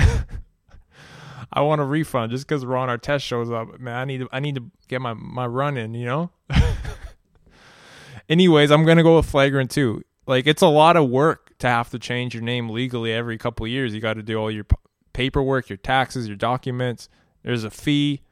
I 1.52 1.62
want 1.62 1.80
a 1.80 1.84
refund 1.84 2.30
just 2.30 2.46
because 2.46 2.64
Ron 2.64 2.88
Artest 2.88 3.22
shows 3.22 3.50
up. 3.50 3.80
Man, 3.80 3.96
I 3.96 4.04
need 4.04 4.18
to, 4.18 4.28
I 4.30 4.38
need 4.38 4.54
to 4.54 4.70
get 4.86 5.00
my, 5.00 5.14
my 5.14 5.46
run 5.46 5.76
in, 5.76 5.94
you 5.94 6.06
know? 6.06 6.30
Anyways, 8.28 8.70
I'm 8.70 8.84
gonna 8.84 9.02
go 9.02 9.16
with 9.16 9.26
flagrant 9.26 9.72
too. 9.72 10.04
Like 10.26 10.46
it's 10.46 10.62
a 10.62 10.68
lot 10.68 10.96
of 10.96 11.08
work 11.08 11.56
to 11.58 11.68
have 11.68 11.90
to 11.90 11.98
change 11.98 12.34
your 12.34 12.42
name 12.42 12.68
legally 12.68 13.12
every 13.12 13.38
couple 13.38 13.66
years. 13.66 13.94
You 13.94 14.00
got 14.00 14.14
to 14.14 14.22
do 14.22 14.36
all 14.36 14.50
your 14.50 14.64
p- 14.64 14.76
paperwork, 15.12 15.68
your 15.68 15.76
taxes, 15.76 16.26
your 16.26 16.36
documents. 16.36 17.08
There's 17.42 17.64
a 17.64 17.70
fee. 17.70 18.22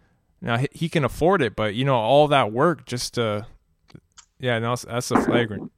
Now 0.40 0.58
he, 0.58 0.68
he 0.72 0.88
can 0.88 1.04
afford 1.04 1.42
it, 1.42 1.56
but 1.56 1.74
you 1.74 1.84
know 1.84 1.96
all 1.96 2.28
that 2.28 2.52
work 2.52 2.86
just 2.86 3.14
to. 3.14 3.46
Yeah, 4.38 4.58
no, 4.60 4.70
that's, 4.70 4.84
that's 4.84 5.10
a 5.10 5.20
flagrant. 5.20 5.72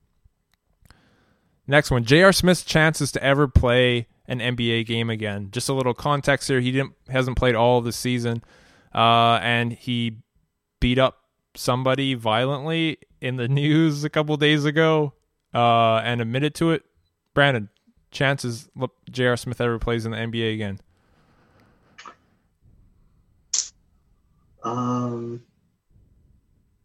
Next 1.67 1.91
one, 1.91 2.05
J.R. 2.05 2.33
Smith's 2.33 2.63
chances 2.63 3.11
to 3.13 3.23
ever 3.23 3.49
play 3.49 4.07
an 4.27 4.41
NBA 4.41 4.87
game 4.87 5.09
again. 5.09 5.49
Just 5.51 5.69
a 5.69 5.73
little 5.73 5.95
context 5.95 6.49
here. 6.49 6.61
He 6.61 6.73
didn't 6.73 6.93
hasn't 7.09 7.39
played 7.39 7.55
all 7.55 7.79
of 7.79 7.85
the 7.85 7.93
season, 7.93 8.43
uh, 8.95 9.39
and 9.43 9.73
he 9.73 10.19
beat 10.81 10.99
up 10.99 11.25
somebody 11.55 12.15
violently 12.15 12.99
in 13.21 13.37
the 13.37 13.49
news 13.61 14.05
a 14.05 14.11
couple 14.11 14.37
days 14.37 14.65
ago 14.65 15.15
uh, 15.55 15.97
and 16.05 16.21
admitted 16.21 16.55
to 16.57 16.73
it. 16.73 16.83
Brandon, 17.35 17.69
chances 18.11 18.69
look, 18.75 18.93
J.R. 19.11 19.37
Smith 19.37 19.61
ever 19.61 19.79
plays 19.79 20.05
in 20.05 20.13
the 20.13 20.19
NBA 20.19 20.55
again? 20.55 20.81
Um, 24.63 25.43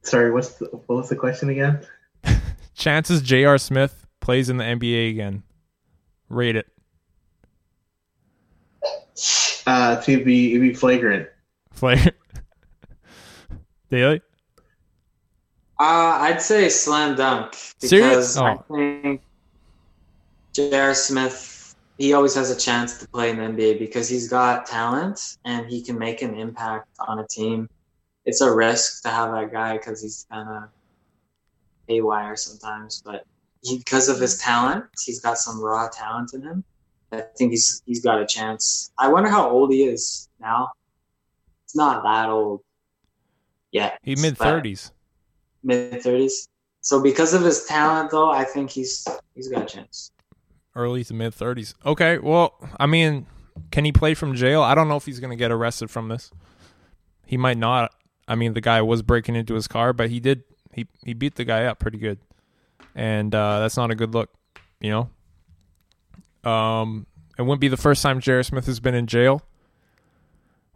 sorry, 0.01 0.31
what's 0.31 0.53
the, 0.55 0.65
what 0.65 0.95
was 0.95 1.09
the 1.09 1.15
question 1.15 1.49
again? 1.49 1.85
Chances 2.75 3.21
J.R. 3.21 3.57
Smith 3.57 4.05
plays 4.21 4.49
in 4.49 4.57
the 4.57 4.63
NBA 4.63 5.09
again? 5.09 5.43
Rate 6.29 6.55
it. 6.55 6.67
Uh, 9.67 10.01
it'd 10.07 10.25
be 10.25 10.51
it'd 10.51 10.61
be 10.61 10.73
flagrant. 10.73 11.27
Flagrant. 11.71 12.15
Daily. 13.89 14.21
Uh, 15.79 16.17
I'd 16.21 16.41
say 16.41 16.69
slam 16.69 17.15
dunk 17.15 17.51
because 17.81 17.89
Serious? 17.89 18.37
I 18.37 18.53
Oh. 18.53 18.65
think 18.73 19.21
J.R. 20.53 20.93
Smith 20.93 21.75
he 21.97 22.13
always 22.13 22.35
has 22.35 22.51
a 22.51 22.55
chance 22.57 22.97
to 22.97 23.07
play 23.07 23.29
in 23.29 23.37
the 23.37 23.43
NBA 23.43 23.79
because 23.79 24.09
he's 24.09 24.27
got 24.27 24.65
talent 24.65 25.37
and 25.45 25.65
he 25.67 25.81
can 25.81 25.97
make 25.97 26.21
an 26.21 26.35
impact 26.35 26.87
on 27.07 27.19
a 27.19 27.27
team. 27.27 27.69
It's 28.25 28.41
a 28.41 28.53
risk 28.53 29.03
to 29.03 29.09
have 29.09 29.31
that 29.31 29.51
guy 29.51 29.77
because 29.77 30.01
he's 30.01 30.25
kind 30.29 30.49
of 30.49 30.63
haywire 31.87 32.35
sometimes, 32.35 33.01
but 33.05 33.23
he, 33.61 33.77
because 33.77 34.09
of 34.09 34.19
his 34.19 34.37
talent, 34.39 34.85
he's 35.05 35.21
got 35.21 35.37
some 35.37 35.61
raw 35.61 35.87
talent 35.87 36.33
in 36.33 36.41
him. 36.41 36.63
I 37.11 37.21
think 37.37 37.51
he's 37.51 37.81
he's 37.85 38.01
got 38.03 38.19
a 38.21 38.25
chance. 38.25 38.91
I 38.97 39.07
wonder 39.07 39.29
how 39.29 39.49
old 39.49 39.71
he 39.71 39.83
is 39.83 40.27
now. 40.41 40.69
It's 41.63 41.75
not 41.77 42.03
that 42.03 42.29
old 42.29 42.61
yet. 43.71 43.99
He 44.03 44.15
mid 44.15 44.37
thirties. 44.37 44.91
Mid 45.65 46.01
thirties. 46.01 46.47
So 46.81 47.01
because 47.01 47.33
of 47.33 47.41
his 47.41 47.65
talent, 47.65 48.11
though, 48.11 48.29
I 48.29 48.43
think 48.43 48.69
he's 48.69 49.05
he's 49.33 49.47
got 49.49 49.63
a 49.63 49.65
chance. 49.65 50.11
Early 50.75 51.03
to 51.05 51.13
mid 51.13 51.33
thirties. 51.33 51.73
Okay. 51.85 52.19
Well, 52.19 52.53
I 52.79 52.85
mean, 52.85 53.25
can 53.71 53.83
he 53.83 53.91
play 53.91 54.13
from 54.13 54.35
jail? 54.35 54.61
I 54.61 54.75
don't 54.75 54.87
know 54.87 54.95
if 54.95 55.05
he's 55.05 55.19
gonna 55.19 55.35
get 55.35 55.51
arrested 55.51 55.89
from 55.89 56.07
this. 56.07 56.31
He 57.25 57.35
might 57.37 57.57
not. 57.57 57.91
I 58.27 58.35
mean, 58.35 58.53
the 58.53 58.61
guy 58.61 58.81
was 58.81 59.01
breaking 59.01 59.35
into 59.35 59.55
his 59.55 59.67
car, 59.67 59.91
but 59.91 60.09
he 60.09 60.19
did. 60.19 60.43
He 60.71 60.87
he 61.03 61.13
beat 61.13 61.35
the 61.35 61.43
guy 61.43 61.65
up 61.65 61.79
pretty 61.79 61.97
good, 61.97 62.19
and 62.93 63.33
uh, 63.33 63.59
that's 63.59 63.77
not 63.77 63.89
a 63.89 63.95
good 63.95 64.13
look. 64.13 64.29
You 64.79 64.91
know. 64.91 65.09
Um, 66.49 67.07
it 67.37 67.41
wouldn't 67.41 67.61
be 67.61 67.67
the 67.67 67.77
first 67.77 68.03
time 68.03 68.19
J.R. 68.19 68.43
Smith 68.43 68.67
has 68.67 68.79
been 68.79 68.95
in 68.95 69.07
jail. 69.07 69.41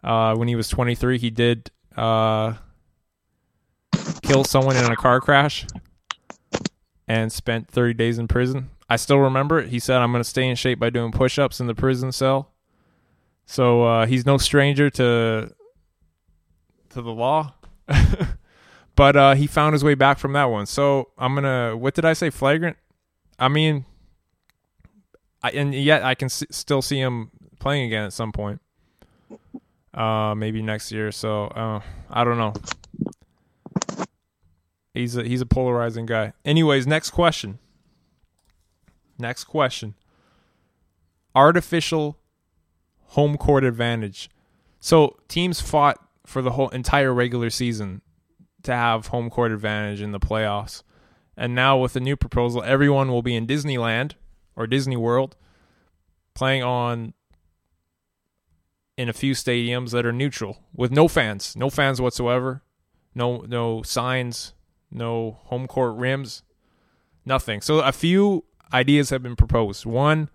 Uh, 0.04 0.36
when 0.36 0.48
he 0.48 0.56
was 0.56 0.68
23, 0.68 1.20
he 1.20 1.30
did 1.30 1.70
uh, 1.96 2.54
kill 4.30 4.44
someone 4.44 4.78
in 4.78 4.86
a 4.86 4.96
car 4.96 5.20
crash 5.20 5.66
and 7.08 7.32
spent 7.32 7.68
30 7.68 7.96
days 7.96 8.20
in 8.20 8.28
prison. 8.28 8.70
I 8.88 8.96
still 8.96 9.18
remember 9.18 9.58
it. 9.60 9.70
He 9.70 9.80
said, 9.80 9.98
I'm 9.98 10.12
going 10.12 10.24
to 10.24 10.30
stay 10.30 10.48
in 10.48 10.56
shape 10.56 10.80
by 10.80 10.92
doing 10.92 11.12
push 11.12 11.40
ups 11.40 11.60
in 11.60 11.66
the 11.66 11.74
prison 11.74 12.12
cell. 12.12 12.52
So 13.48 13.84
uh, 13.84 14.06
he's 14.06 14.28
no 14.28 14.38
stranger 14.38 14.92
to 14.92 15.52
to 16.90 17.02
the 17.02 17.12
law. 17.12 17.54
but 18.96 19.16
uh, 19.16 19.34
he 19.34 19.48
found 19.48 19.74
his 19.74 19.84
way 19.84 19.96
back 19.96 20.20
from 20.20 20.34
that 20.34 20.46
one. 20.46 20.68
So 20.68 21.10
I'm 21.18 21.34
going 21.34 21.44
to, 21.46 21.76
what 21.76 21.96
did 21.96 22.06
I 22.06 22.14
say? 22.14 22.30
Flagrant? 22.30 22.78
I 23.40 23.48
mean, 23.48 23.86
I, 25.42 25.50
and 25.52 25.74
yet 25.74 26.04
I 26.04 26.14
can 26.14 26.28
s- 26.28 26.44
still 26.52 26.82
see 26.84 27.00
him 27.00 27.32
playing 27.60 27.86
again 27.86 28.04
at 28.04 28.14
some 28.14 28.32
point. 28.32 28.62
Uh, 29.94 30.36
maybe 30.36 30.62
next 30.62 30.92
year. 30.92 31.12
So 31.12 31.46
uh, 31.46 31.82
I 32.12 32.24
don't 32.24 32.38
know. 32.38 32.54
He's 34.94 35.16
a 35.16 35.24
he's 35.24 35.42
a 35.42 35.46
polarizing 35.46 36.06
guy. 36.06 36.34
Anyways, 36.44 36.88
next 36.88 37.12
question. 37.12 37.60
Next 39.18 39.44
question. 39.46 39.96
Artificial 41.36 42.18
home 43.10 43.38
court 43.38 43.64
advantage. 43.64 44.30
So 44.80 45.18
teams 45.28 45.62
fought 45.62 45.98
for 46.26 46.42
the 46.42 46.52
whole 46.52 46.70
entire 46.70 47.14
regular 47.14 47.50
season 47.50 48.02
to 48.64 48.74
have 48.74 49.08
home 49.08 49.30
court 49.30 49.52
advantage 49.52 50.02
in 50.02 50.12
the 50.12 50.20
playoffs. 50.20 50.84
And 51.36 51.56
now 51.56 51.78
with 51.78 51.94
the 51.94 52.00
new 52.00 52.16
proposal, 52.16 52.64
everyone 52.64 53.10
will 53.10 53.22
be 53.22 53.36
in 53.36 53.48
Disneyland 53.48 54.14
or 54.56 54.68
Disney 54.68 54.98
World 54.98 55.36
playing 56.34 56.64
on 56.64 57.14
in 58.98 59.08
a 59.08 59.14
few 59.14 59.34
stadiums 59.34 59.92
that 59.92 60.06
are 60.06 60.12
neutral 60.12 60.64
with 60.74 60.92
no 60.92 61.08
fans, 61.08 61.56
no 61.56 61.70
fans 61.70 62.02
whatsoever, 62.02 62.64
no 63.16 63.46
no 63.48 63.82
signs, 63.82 64.54
no 64.92 65.40
home 65.46 65.68
court 65.68 65.96
rims, 65.96 66.44
nothing. 67.26 67.62
So 67.62 67.80
a 67.80 67.92
few 67.92 68.46
ideas 68.74 69.10
have 69.10 69.24
been 69.24 69.36
proposed. 69.36 69.86
One, 69.86 70.30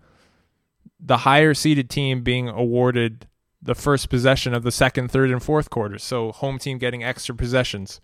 the 0.99 1.17
higher 1.17 1.53
seeded 1.53 1.89
team 1.89 2.21
being 2.21 2.47
awarded 2.49 3.27
the 3.61 3.75
first 3.75 4.09
possession 4.09 4.53
of 4.53 4.63
the 4.63 4.71
second, 4.71 5.09
third, 5.09 5.31
and 5.31 5.41
fourth 5.41 5.69
quarters. 5.69 6.03
So 6.03 6.31
home 6.31 6.59
team 6.59 6.77
getting 6.77 7.03
extra 7.03 7.35
possessions. 7.35 7.99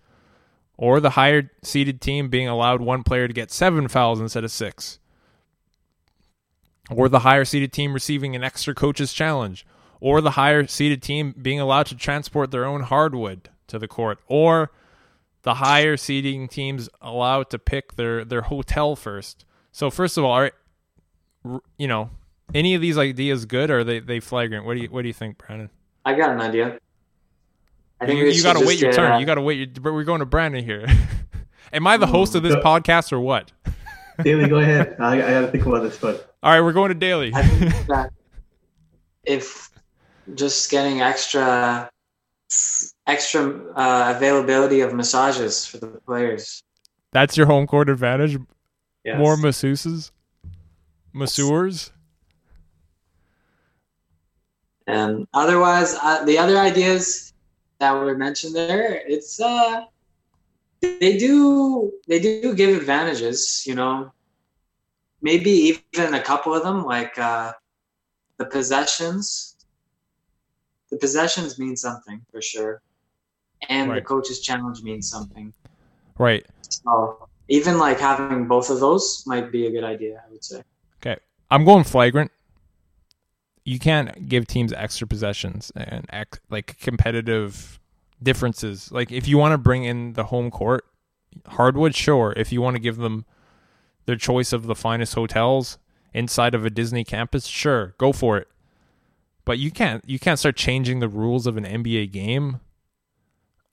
Or 0.76 1.00
the 1.00 1.10
higher 1.10 1.50
seeded 1.62 2.00
team 2.00 2.28
being 2.28 2.48
allowed 2.48 2.80
one 2.80 3.04
player 3.04 3.28
to 3.28 3.34
get 3.34 3.52
seven 3.52 3.88
fouls 3.88 4.20
instead 4.20 4.42
of 4.42 4.50
six. 4.50 4.98
Or 6.90 7.08
the 7.08 7.20
higher 7.20 7.44
seeded 7.44 7.72
team 7.72 7.92
receiving 7.92 8.34
an 8.34 8.42
extra 8.42 8.74
coach's 8.74 9.12
challenge. 9.12 9.64
Or 10.00 10.20
the 10.20 10.32
higher 10.32 10.66
seeded 10.66 11.00
team 11.02 11.34
being 11.40 11.60
allowed 11.60 11.86
to 11.86 11.96
transport 11.96 12.50
their 12.50 12.64
own 12.64 12.82
hardwood 12.82 13.50
to 13.68 13.78
the 13.78 13.86
court. 13.86 14.18
Or 14.26 14.72
the 15.42 15.54
higher 15.54 15.96
seeding 15.96 16.48
teams 16.48 16.88
allowed 17.00 17.50
to 17.50 17.58
pick 17.58 17.94
their, 17.96 18.24
their 18.24 18.42
hotel 18.42 18.94
first. 18.96 19.44
So 19.72 19.90
first 19.90 20.16
of 20.18 20.24
all, 20.24 20.32
are 20.32 20.52
you 21.78 21.88
know 21.88 22.10
any 22.54 22.74
of 22.74 22.80
these 22.80 22.96
ideas 22.98 23.44
good 23.46 23.70
or 23.70 23.80
are 23.80 23.84
they 23.84 23.98
they 24.00 24.20
flagrant? 24.20 24.64
What 24.66 24.74
do 24.76 24.80
you 24.82 24.88
what 24.88 25.02
do 25.02 25.08
you 25.08 25.14
think, 25.14 25.38
Brandon? 25.38 25.70
I 26.04 26.14
got 26.14 26.30
an 26.30 26.40
idea. 26.40 26.78
I 28.00 28.06
You, 28.06 28.24
you 28.26 28.42
got 28.42 28.56
to 28.58 28.66
wait 28.66 28.80
your 28.80 28.92
turn. 28.92 29.12
uh, 29.12 29.18
You 29.18 29.26
got 29.26 29.36
to 29.36 29.40
wait. 29.40 29.78
Your, 29.78 29.92
we're 29.92 30.04
going 30.04 30.18
to 30.20 30.26
Brandon 30.26 30.64
here. 30.64 30.86
Am 31.72 31.86
I 31.86 31.96
the 31.96 32.06
host 32.06 32.34
of 32.34 32.42
this 32.42 32.54
Go- 32.56 32.60
podcast 32.62 33.12
or 33.12 33.20
what? 33.20 33.50
Daily, 34.22 34.48
go 34.48 34.58
ahead. 34.58 34.96
I, 35.00 35.14
I 35.14 35.18
got 35.18 35.40
to 35.42 35.48
think 35.50 35.64
about 35.64 35.82
this, 35.84 35.96
but 35.98 36.34
All 36.42 36.52
right, 36.52 36.60
we're 36.60 36.72
going 36.72 36.88
to 36.90 36.94
Daily. 36.94 37.32
I 37.34 37.42
think 37.42 37.86
that 37.86 38.10
if 39.24 39.70
just 40.34 40.70
getting 40.70 41.00
extra 41.00 41.88
extra 43.06 43.60
uh, 43.74 44.14
availability 44.16 44.80
of 44.80 44.94
massages 44.94 45.66
for 45.66 45.78
the 45.78 45.86
players. 46.06 46.62
That's 47.12 47.36
your 47.36 47.46
home 47.46 47.66
court 47.66 47.88
advantage. 47.88 48.38
Yes. 49.04 49.18
More 49.18 49.36
masseuses, 49.36 50.12
masseurs. 51.12 51.90
And 54.86 55.26
otherwise, 55.34 55.94
uh, 56.02 56.24
the 56.24 56.38
other 56.38 56.58
ideas 56.58 57.32
that 57.78 57.92
were 57.92 58.16
mentioned 58.16 58.54
there, 58.54 59.02
it's 59.06 59.40
uh, 59.40 59.84
they 60.80 61.16
do 61.18 61.92
they 62.08 62.20
do 62.20 62.54
give 62.54 62.76
advantages. 62.76 63.64
You 63.66 63.74
know, 63.74 64.12
maybe 65.20 65.50
even 65.50 66.14
a 66.14 66.22
couple 66.22 66.54
of 66.54 66.62
them, 66.62 66.84
like 66.84 67.16
uh, 67.18 67.52
the 68.38 68.46
possessions. 68.46 69.56
The 70.90 70.98
possessions 70.98 71.58
mean 71.58 71.74
something 71.74 72.20
for 72.30 72.42
sure, 72.42 72.82
and 73.68 73.88
the 73.90 73.94
Right. 73.94 74.04
coach's 74.04 74.40
challenge 74.40 74.82
means 74.82 75.08
something. 75.08 75.52
Right. 76.18 76.46
So 76.68 77.28
even 77.48 77.78
like 77.78 77.98
having 78.00 78.46
both 78.46 78.70
of 78.70 78.80
those 78.80 79.24
might 79.26 79.50
be 79.52 79.66
a 79.66 79.70
good 79.70 79.84
idea. 79.84 80.22
I 80.26 80.30
would 80.30 80.44
say. 80.44 80.62
Okay. 81.00 81.20
I'm 81.50 81.64
going 81.64 81.84
flagrant. 81.84 82.30
You 83.64 83.78
can't 83.78 84.28
give 84.28 84.46
teams 84.46 84.72
extra 84.72 85.06
possessions 85.06 85.70
and 85.76 86.06
ex- 86.10 86.40
like 86.50 86.78
competitive 86.80 87.78
differences. 88.22 88.90
Like 88.90 89.12
if 89.12 89.28
you 89.28 89.38
want 89.38 89.52
to 89.52 89.58
bring 89.58 89.84
in 89.84 90.14
the 90.14 90.24
home 90.24 90.50
court 90.50 90.84
hardwood, 91.46 91.94
sure. 91.94 92.32
If 92.36 92.52
you 92.52 92.60
want 92.60 92.74
to 92.76 92.80
give 92.80 92.96
them 92.96 93.24
their 94.06 94.16
choice 94.16 94.52
of 94.52 94.66
the 94.66 94.74
finest 94.74 95.14
hotels 95.14 95.78
inside 96.12 96.54
of 96.54 96.64
a 96.64 96.70
Disney 96.70 97.04
campus, 97.04 97.46
sure, 97.46 97.94
go 97.98 98.12
for 98.12 98.36
it. 98.36 98.48
But 99.44 99.58
you 99.58 99.70
can't 99.70 100.02
you 100.08 100.18
can't 100.18 100.38
start 100.38 100.56
changing 100.56 101.00
the 101.00 101.08
rules 101.08 101.46
of 101.46 101.56
an 101.56 101.64
NBA 101.64 102.10
game. 102.10 102.60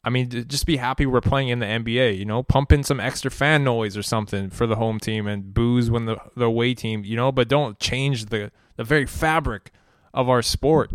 I 0.03 0.09
mean, 0.09 0.29
just 0.47 0.65
be 0.65 0.77
happy 0.77 1.05
we're 1.05 1.21
playing 1.21 1.49
in 1.49 1.59
the 1.59 1.65
NBA. 1.65 2.17
You 2.17 2.25
know, 2.25 2.41
pump 2.41 2.71
in 2.71 2.83
some 2.83 2.99
extra 2.99 3.29
fan 3.29 3.63
noise 3.63 3.97
or 3.97 4.03
something 4.03 4.49
for 4.49 4.65
the 4.65 4.75
home 4.75 4.99
team, 4.99 5.27
and 5.27 5.53
booze 5.53 5.91
when 5.91 6.05
the 6.05 6.17
the 6.35 6.45
away 6.45 6.73
team. 6.73 7.03
You 7.03 7.15
know, 7.15 7.31
but 7.31 7.47
don't 7.47 7.79
change 7.79 8.25
the 8.27 8.51
the 8.77 8.83
very 8.83 9.05
fabric 9.05 9.71
of 10.13 10.29
our 10.29 10.41
sport. 10.41 10.91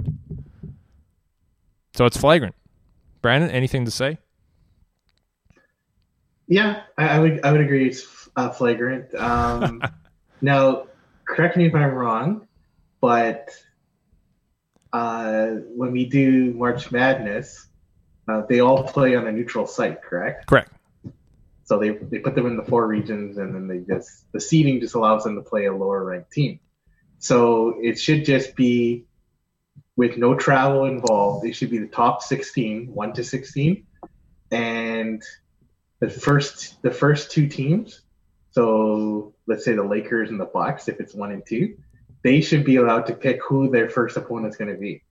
So 1.95 2.07
it's 2.07 2.17
flagrant. 2.17 2.55
Brandon, 3.21 3.51
anything 3.51 3.85
to 3.85 3.91
say? 3.91 4.19
yeah, 6.47 6.83
I, 6.99 7.09
I 7.09 7.19
would 7.19 7.45
I 7.45 7.53
would 7.53 7.61
agree 7.61 7.89
it's 7.89 8.29
uh, 8.37 8.51
flagrant. 8.51 9.15
Um, 9.15 9.83
now, 10.41 10.87
correct 11.27 11.57
me 11.57 11.67
if 11.67 11.75
I'm 11.75 11.93
wrong, 11.93 12.47
but 13.01 13.51
uh, 14.93 15.47
when 15.75 15.93
we 15.93 16.05
do 16.05 16.53
March 16.55 16.93
Madness, 16.93 17.67
uh, 18.29 18.43
they 18.49 18.61
all 18.61 18.85
play 18.85 19.17
on 19.17 19.27
a 19.27 19.33
neutral 19.33 19.67
site, 19.67 20.03
correct? 20.03 20.47
Correct. 20.47 20.71
So 21.65 21.79
they, 21.79 21.91
they 21.91 22.19
put 22.19 22.35
them 22.35 22.47
in 22.47 22.57
the 22.57 22.65
four 22.65 22.87
regions, 22.87 23.39
and 23.39 23.55
then 23.55 23.67
they 23.67 23.79
just 23.79 24.31
the 24.33 24.41
seeding 24.41 24.81
just 24.81 24.95
allows 24.95 25.25
them 25.25 25.35
to 25.37 25.43
play 25.43 25.67
a 25.67 25.75
lower 25.75 26.05
ranked 26.05 26.33
team. 26.33 26.61
So 27.19 27.79
it 27.81 27.99
should 27.99 28.25
just 28.25 28.55
be 28.55 29.07
with 29.97 30.19
no 30.19 30.35
travel 30.35 30.85
involved. 30.85 31.47
It 31.47 31.55
should 31.55 31.71
be 31.71 31.79
the 31.79 31.87
top 31.87 32.23
16, 32.23 32.89
one 32.93 33.13
to 33.15 33.25
16, 33.25 33.87
and 34.51 35.23
the 36.01 36.11
first 36.11 36.83
the 36.83 36.91
first 36.91 37.31
two 37.31 37.49
teams. 37.49 38.03
So 38.51 39.35
let's 39.47 39.65
say 39.65 39.75
the 39.75 39.85
Lakers 39.85 40.31
and 40.31 40.39
the 40.39 40.45
Bucks, 40.45 40.89
if 40.89 41.01
it's 41.01 41.15
one 41.15 41.33
and 41.33 41.43
two, 41.47 41.77
they 42.23 42.41
should 42.41 42.65
be 42.65 42.77
allowed 42.77 43.07
to 43.07 43.15
pick 43.15 43.41
who 43.43 43.71
their 43.71 43.89
first 43.89 44.17
opponent's 44.17 44.57
going 44.57 44.73
to 44.73 44.79
be. 44.79 45.03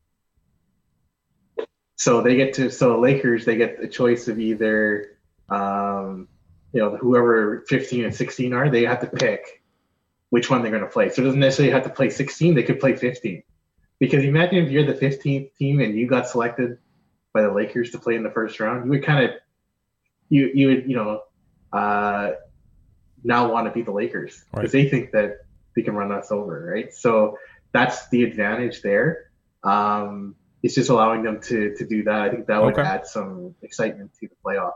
So 2.03 2.21
they 2.21 2.35
get 2.35 2.53
to 2.55 2.69
so 2.69 2.89
the 2.89 2.97
Lakers 2.97 3.45
they 3.45 3.55
get 3.55 3.79
the 3.79 3.87
choice 3.87 4.27
of 4.27 4.37
either 4.37 5.17
um, 5.47 6.27
you 6.73 6.81
know 6.81 6.97
whoever 6.97 7.63
15 7.69 8.03
and 8.03 8.13
16 8.13 8.51
are 8.51 8.69
they 8.69 8.83
have 8.83 8.99
to 8.99 9.07
pick 9.07 9.63
which 10.29 10.49
one 10.49 10.61
they're 10.61 10.71
going 10.71 10.83
to 10.83 10.89
play. 10.89 11.07
So 11.09 11.21
it 11.21 11.25
doesn't 11.25 11.39
necessarily 11.39 11.71
have 11.71 11.83
to 11.83 11.89
play 11.89 12.09
16; 12.09 12.55
they 12.55 12.63
could 12.63 12.81
play 12.81 12.97
15. 12.97 13.43
Because 13.99 14.25
imagine 14.25 14.65
if 14.65 14.69
you're 14.69 14.85
the 14.85 14.95
15th 14.95 15.55
team 15.55 15.79
and 15.79 15.95
you 15.95 16.05
got 16.05 16.27
selected 16.27 16.77
by 17.33 17.43
the 17.43 17.51
Lakers 17.53 17.91
to 17.91 17.99
play 17.99 18.15
in 18.15 18.23
the 18.23 18.31
first 18.31 18.59
round, 18.59 18.83
you 18.83 18.89
would 18.91 19.05
kind 19.05 19.23
of 19.23 19.31
you 20.27 20.51
you 20.53 20.67
would 20.67 20.89
you 20.89 20.97
know 20.97 21.21
uh, 21.71 22.31
now 23.23 23.49
want 23.49 23.65
to 23.67 23.71
beat 23.71 23.85
the 23.85 23.93
Lakers 23.93 24.43
because 24.51 24.73
Right. 24.73 24.83
they 24.83 24.89
think 24.89 25.11
that 25.11 25.45
they 25.73 25.81
can 25.81 25.95
run 25.95 26.11
us 26.11 26.33
over, 26.33 26.69
right? 26.69 26.93
So 26.93 27.37
that's 27.71 28.09
the 28.09 28.25
advantage 28.25 28.81
there. 28.81 29.31
Um, 29.63 30.35
it's 30.63 30.73
just 30.75 30.89
allowing 30.89 31.21
them 31.23 31.39
to 31.41 31.75
to 31.75 31.85
do 31.85 32.03
that. 32.03 32.21
I 32.21 32.29
think 32.29 32.47
that 32.47 32.61
would 32.63 32.73
Okay. 32.73 32.81
add 32.87 33.05
some 33.05 33.53
excitement 33.61 34.11
to 34.19 34.27
the 34.27 34.35
playoff. 34.43 34.71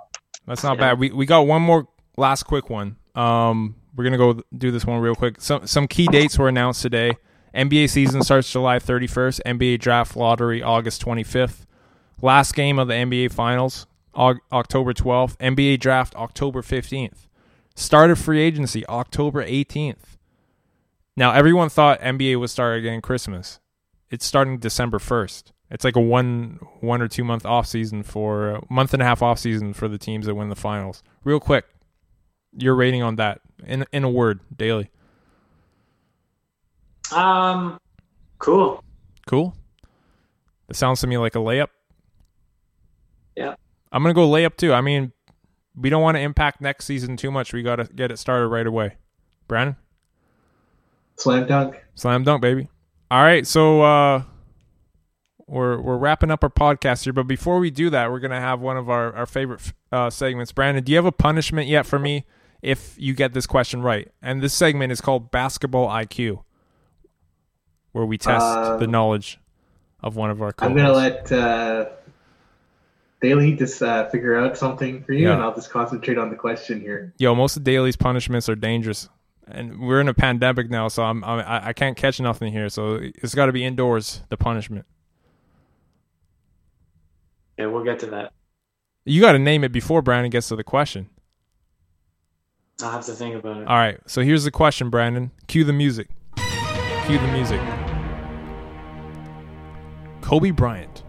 That's 0.46 0.64
not 0.64 0.78
Yeah. 0.78 0.92
bad. 0.92 1.00
We 1.00 1.12
we 1.12 1.26
got 1.26 1.42
one 1.48 1.62
more 1.62 1.88
last 2.18 2.44
quick 2.44 2.70
one. 2.70 2.98
Um, 3.16 3.76
we're 3.96 4.04
gonna 4.04 4.18
go 4.18 4.42
do 4.56 4.70
this 4.72 4.86
one 4.86 5.00
real 5.00 5.16
quick. 5.16 5.42
Some 5.42 5.66
some 5.66 5.88
key 5.88 6.08
dates 6.08 6.38
were 6.38 6.48
announced 6.50 6.82
today. 6.82 7.14
NBA 7.56 7.88
season 7.88 8.22
starts 8.22 8.52
July 8.52 8.78
31st. 8.78 9.42
NBA 9.46 9.78
draft 9.80 10.16
lottery 10.16 10.62
August 10.62 11.02
25th. 11.02 11.66
Last 12.22 12.54
game 12.54 12.78
of 12.80 12.88
the 12.88 12.94
NBA 12.94 13.30
finals 13.32 13.88
Aug- 14.16 14.40
October 14.52 14.94
12th. 14.94 15.36
NBA 15.40 15.78
draft 15.80 16.16
October 16.16 16.62
15th. 16.62 17.28
Start 17.76 18.10
of 18.12 18.20
free 18.20 18.42
agency 18.42 18.86
October 18.88 19.44
18th. 19.44 20.18
Now 21.16 21.32
everyone 21.34 21.70
thought 21.70 22.00
NBA 22.02 22.36
would 22.40 22.50
start 22.50 22.78
again 22.80 23.02
Christmas. 23.02 23.60
It's 24.10 24.26
starting 24.26 24.58
December 24.60 25.00
1st. 25.00 25.52
It's 25.70 25.84
like 25.84 25.96
a 25.96 26.02
one 26.02 26.60
one 26.80 27.02
or 27.02 27.08
two 27.08 27.24
month 27.24 27.46
off 27.46 27.68
season 27.68 28.04
for 28.04 28.52
a 28.52 28.62
month 28.70 28.94
and 28.94 29.02
a 29.02 29.06
half 29.06 29.22
off 29.22 29.40
season 29.40 29.74
for 29.74 29.88
the 29.88 29.98
teams 29.98 30.26
that 30.26 30.36
win 30.36 30.50
the 30.50 30.56
finals. 30.56 31.04
Real 31.24 31.40
quick, 31.40 31.66
your 32.58 32.76
rating 32.76 33.04
on 33.04 33.18
that 33.18 33.42
in 33.66 33.86
in 33.92 34.04
a 34.04 34.10
word, 34.10 34.40
Daly. 34.56 34.90
Um, 37.14 37.80
cool. 38.40 38.84
Cool. 39.26 39.56
That 40.68 40.76
sounds 40.76 41.02
to 41.02 41.08
me 41.08 41.18
like 41.18 41.36
a 41.36 41.40
layup. 41.40 41.70
Yeah. 43.36 43.56
I'm 43.92 44.04
gonna 44.04 44.14
go 44.14 44.28
layup 44.30 44.58
too. 44.58 44.74
I 44.74 44.82
mean, 44.82 45.12
we 45.76 45.90
don't 45.90 46.02
want 46.02 46.16
to 46.16 46.22
impact 46.22 46.62
next 46.62 46.86
season 46.86 47.18
too 47.18 47.32
much. 47.32 47.54
We 47.54 47.62
gotta 47.64 47.86
get 47.86 48.12
it 48.12 48.20
started 48.20 48.48
right 48.48 48.68
away. 48.68 48.96
Brandon, 49.48 49.78
Slam 51.16 51.48
dunk. 51.48 51.82
slam 51.96 52.24
dunk, 52.24 52.42
baby. 52.42 52.68
All 53.10 53.22
right, 53.22 53.48
so 53.48 53.82
uh, 53.82 54.24
we're 55.48 55.80
we're 55.82 55.98
wrapping 55.98 56.30
up 56.30 56.44
our 56.44 56.50
podcast 56.50 57.06
here, 57.06 57.14
but 57.14 57.24
before 57.24 57.60
we 57.60 57.72
do 57.72 57.90
that, 57.90 58.12
we're 58.12 58.20
gonna 58.20 58.40
have 58.40 58.60
one 58.60 58.78
of 58.78 58.90
our 58.90 59.16
our 59.16 59.26
favorite 59.26 59.74
uh, 59.92 60.10
segments. 60.10 60.52
Brandon, 60.52 60.84
do 60.84 60.92
you 60.92 60.98
have 60.98 61.06
a 61.06 61.12
punishment 61.12 61.68
yet 61.68 61.86
for 61.86 61.98
me 62.00 62.26
if 62.62 62.96
you 62.98 63.14
get 63.14 63.34
this 63.34 63.48
question 63.48 63.82
right? 63.82 64.12
And 64.22 64.42
this 64.42 64.54
segment 64.54 64.92
is 64.92 65.00
called 65.02 65.32
Basketball 65.32 65.88
IQ, 65.88 66.44
where 67.94 68.06
we 68.06 68.18
test 68.18 68.46
Um, 68.46 68.80
the 68.80 68.88
knowledge 68.88 69.40
of 70.04 70.16
one 70.16 70.30
of 70.30 70.42
our. 70.42 70.54
I'm 70.60 70.76
gonna 70.76 70.92
let 70.92 71.32
uh, 71.32 71.86
Daly 73.22 73.54
just 73.56 73.82
uh, 73.82 74.08
figure 74.10 74.36
out 74.36 74.58
something 74.58 75.04
for 75.04 75.14
you, 75.14 75.28
Yeah. 75.28 75.34
and 75.34 75.42
I'll 75.42 75.56
just 75.56 75.72
concentrate 75.72 76.18
on 76.18 76.30
the 76.30 76.36
question 76.36 76.80
here. 76.80 77.14
Yo, 77.18 77.34
most 77.34 77.58
of 77.58 77.64
Daly's 77.64 77.96
punishments 77.96 78.48
are 78.50 78.56
dangerous, 78.56 79.10
and 79.48 79.80
we're 79.80 80.02
in 80.02 80.08
a 80.08 80.14
pandemic 80.14 80.70
now, 80.70 80.88
so 80.88 81.04
I'm, 81.04 81.24
I'm 81.24 81.40
I 81.40 81.68
I 81.70 81.74
can't 81.74 81.96
catch 81.98 82.20
nothing 82.20 82.52
here. 82.52 82.70
So 82.70 83.00
it's 83.02 83.34
got 83.34 83.48
to 83.48 83.54
be 83.54 83.64
indoors. 83.64 84.22
The 84.30 84.38
punishment. 84.38 84.86
Yeah, 87.58 87.68
we'll 87.68 87.84
get 87.84 88.00
to 88.00 88.06
that. 88.08 88.34
You 89.06 89.22
got 89.22 89.32
to 89.34 89.40
name 89.40 89.64
it 89.64 89.72
before 89.72 90.02
Brandon 90.02 90.30
gets 90.30 90.50
to 90.50 90.56
the 90.56 90.64
question. 90.64 91.10
I'll 92.82 92.92
have 92.92 93.06
to 93.06 93.14
think 93.14 93.36
about 93.36 93.58
it. 93.58 93.68
All 93.68 93.78
right. 93.78 94.00
So 94.06 94.22
here's 94.22 94.44
the 94.44 94.52
question, 94.52 94.90
Brandon. 94.90 95.32
Cue 95.48 95.64
the 95.64 95.74
music. 95.74 96.10
Cue 97.06 97.18
the 97.18 97.32
music. 97.32 97.62
Kobe 100.22 100.52
Bryant 100.52 101.04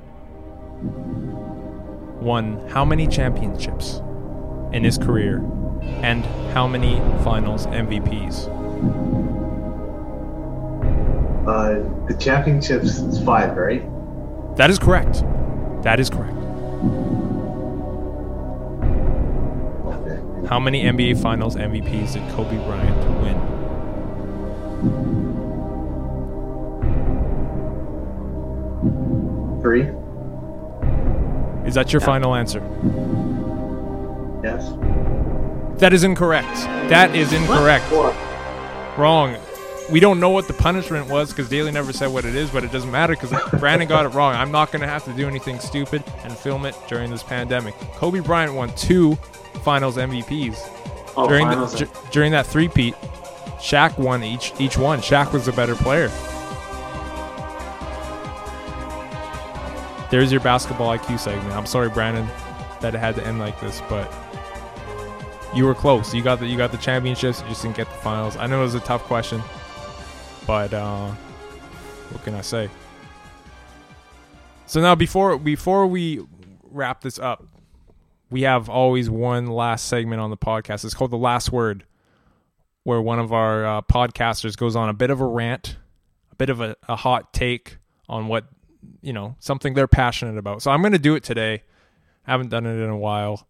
won 2.22 2.66
how 2.68 2.84
many 2.84 3.06
championships 3.06 4.00
in 4.72 4.84
his 4.84 4.96
career, 4.96 5.38
and 6.02 6.24
how 6.52 6.66
many 6.66 6.98
Finals 7.24 7.66
MVPs? 7.66 8.46
Uh, 11.48 12.06
the 12.06 12.14
championships 12.14 12.98
is 12.98 13.22
five, 13.24 13.56
right? 13.56 13.82
That 14.56 14.70
is 14.70 14.78
correct. 14.78 15.24
That 15.82 15.98
is 15.98 16.10
correct. 16.10 16.27
How 20.48 20.58
many 20.58 20.84
NBA 20.84 21.20
Finals 21.20 21.56
MVPs 21.56 22.14
did 22.14 22.22
Kobe 22.30 22.56
Bryant 22.64 22.96
win? 23.20 23.38
Three. 29.60 29.82
Is 31.68 31.74
that 31.74 31.92
your 31.92 32.00
final 32.00 32.34
answer? 32.34 32.60
Yes. 34.42 34.72
That 35.80 35.92
is 35.92 36.02
incorrect. 36.02 36.54
That 36.88 37.14
is 37.14 37.34
incorrect. 37.34 37.84
Four. 37.84 38.16
Wrong. 38.96 39.36
We 39.90 40.00
don't 40.00 40.20
know 40.20 40.28
what 40.28 40.46
the 40.46 40.52
punishment 40.52 41.08
was 41.08 41.30
because 41.30 41.48
Daly 41.48 41.70
never 41.70 41.94
said 41.94 42.08
what 42.12 42.26
it 42.26 42.34
is, 42.34 42.50
but 42.50 42.62
it 42.62 42.70
doesn't 42.70 42.90
matter 42.90 43.14
because 43.14 43.32
Brandon 43.58 43.88
got 43.88 44.04
it 44.04 44.10
wrong. 44.10 44.34
I'm 44.34 44.52
not 44.52 44.70
going 44.70 44.82
to 44.82 44.86
have 44.86 45.02
to 45.06 45.12
do 45.14 45.26
anything 45.26 45.58
stupid 45.60 46.04
and 46.24 46.36
film 46.36 46.66
it 46.66 46.74
during 46.88 47.10
this 47.10 47.22
pandemic. 47.22 47.74
Kobe 47.94 48.20
Bryant 48.20 48.52
won 48.52 48.74
two 48.76 49.14
Finals 49.62 49.96
MVPs 49.96 50.58
Oh, 51.16 51.26
during 51.26 51.46
finals. 51.46 51.72
the, 51.72 51.86
dur- 51.86 51.90
during 52.12 52.32
that 52.32 52.46
three-peat. 52.46 52.94
Shaq 53.58 53.98
won 53.98 54.22
each 54.22 54.52
each 54.60 54.76
one. 54.78 55.00
Shaq 55.00 55.32
was 55.32 55.48
a 55.48 55.52
better 55.52 55.74
player. 55.74 56.08
There's 60.10 60.30
your 60.32 60.40
basketball 60.40 60.96
IQ 60.96 61.18
segment. 61.18 61.54
I'm 61.54 61.66
sorry, 61.66 61.88
Brandon, 61.90 62.26
that 62.80 62.94
it 62.94 62.98
had 62.98 63.14
to 63.16 63.26
end 63.26 63.38
like 63.40 63.60
this, 63.60 63.82
but 63.88 64.10
you 65.54 65.66
were 65.66 65.74
close. 65.74 66.14
You 66.14 66.22
got 66.22 66.38
the 66.40 66.46
you 66.46 66.56
got 66.56 66.70
the 66.72 66.78
championships. 66.78 67.42
You 67.42 67.48
just 67.48 67.62
didn't 67.62 67.76
get 67.76 67.88
the 67.88 67.98
finals. 67.98 68.36
I 68.36 68.46
know 68.46 68.60
it 68.60 68.62
was 68.62 68.74
a 68.74 68.80
tough 68.80 69.02
question, 69.04 69.42
but 70.48 70.72
uh, 70.72 71.10
what 72.08 72.24
can 72.24 72.34
I 72.34 72.40
say? 72.40 72.70
So 74.64 74.80
now 74.80 74.94
before 74.94 75.38
before 75.38 75.86
we 75.86 76.22
wrap 76.62 77.02
this 77.02 77.18
up, 77.18 77.46
we 78.30 78.42
have 78.42 78.70
always 78.70 79.10
one 79.10 79.46
last 79.48 79.88
segment 79.88 80.22
on 80.22 80.30
the 80.30 80.38
podcast. 80.38 80.86
It's 80.86 80.94
called 80.94 81.10
the 81.10 81.18
last 81.18 81.52
word, 81.52 81.84
where 82.82 83.00
one 83.02 83.18
of 83.18 83.30
our 83.30 83.66
uh, 83.66 83.82
podcasters 83.82 84.56
goes 84.56 84.74
on 84.74 84.88
a 84.88 84.94
bit 84.94 85.10
of 85.10 85.20
a 85.20 85.26
rant, 85.26 85.76
a 86.32 86.36
bit 86.36 86.48
of 86.48 86.62
a, 86.62 86.76
a 86.88 86.96
hot 86.96 87.34
take 87.34 87.76
on 88.08 88.28
what 88.28 88.46
you 89.02 89.12
know 89.12 89.36
something 89.40 89.74
they're 89.74 89.86
passionate 89.86 90.38
about. 90.38 90.62
So 90.62 90.70
I'm 90.70 90.80
going 90.80 90.92
to 90.92 90.98
do 90.98 91.14
it 91.14 91.24
today. 91.24 91.62
I 92.26 92.30
haven't 92.30 92.48
done 92.48 92.64
it 92.64 92.82
in 92.82 92.88
a 92.88 92.96
while. 92.96 93.46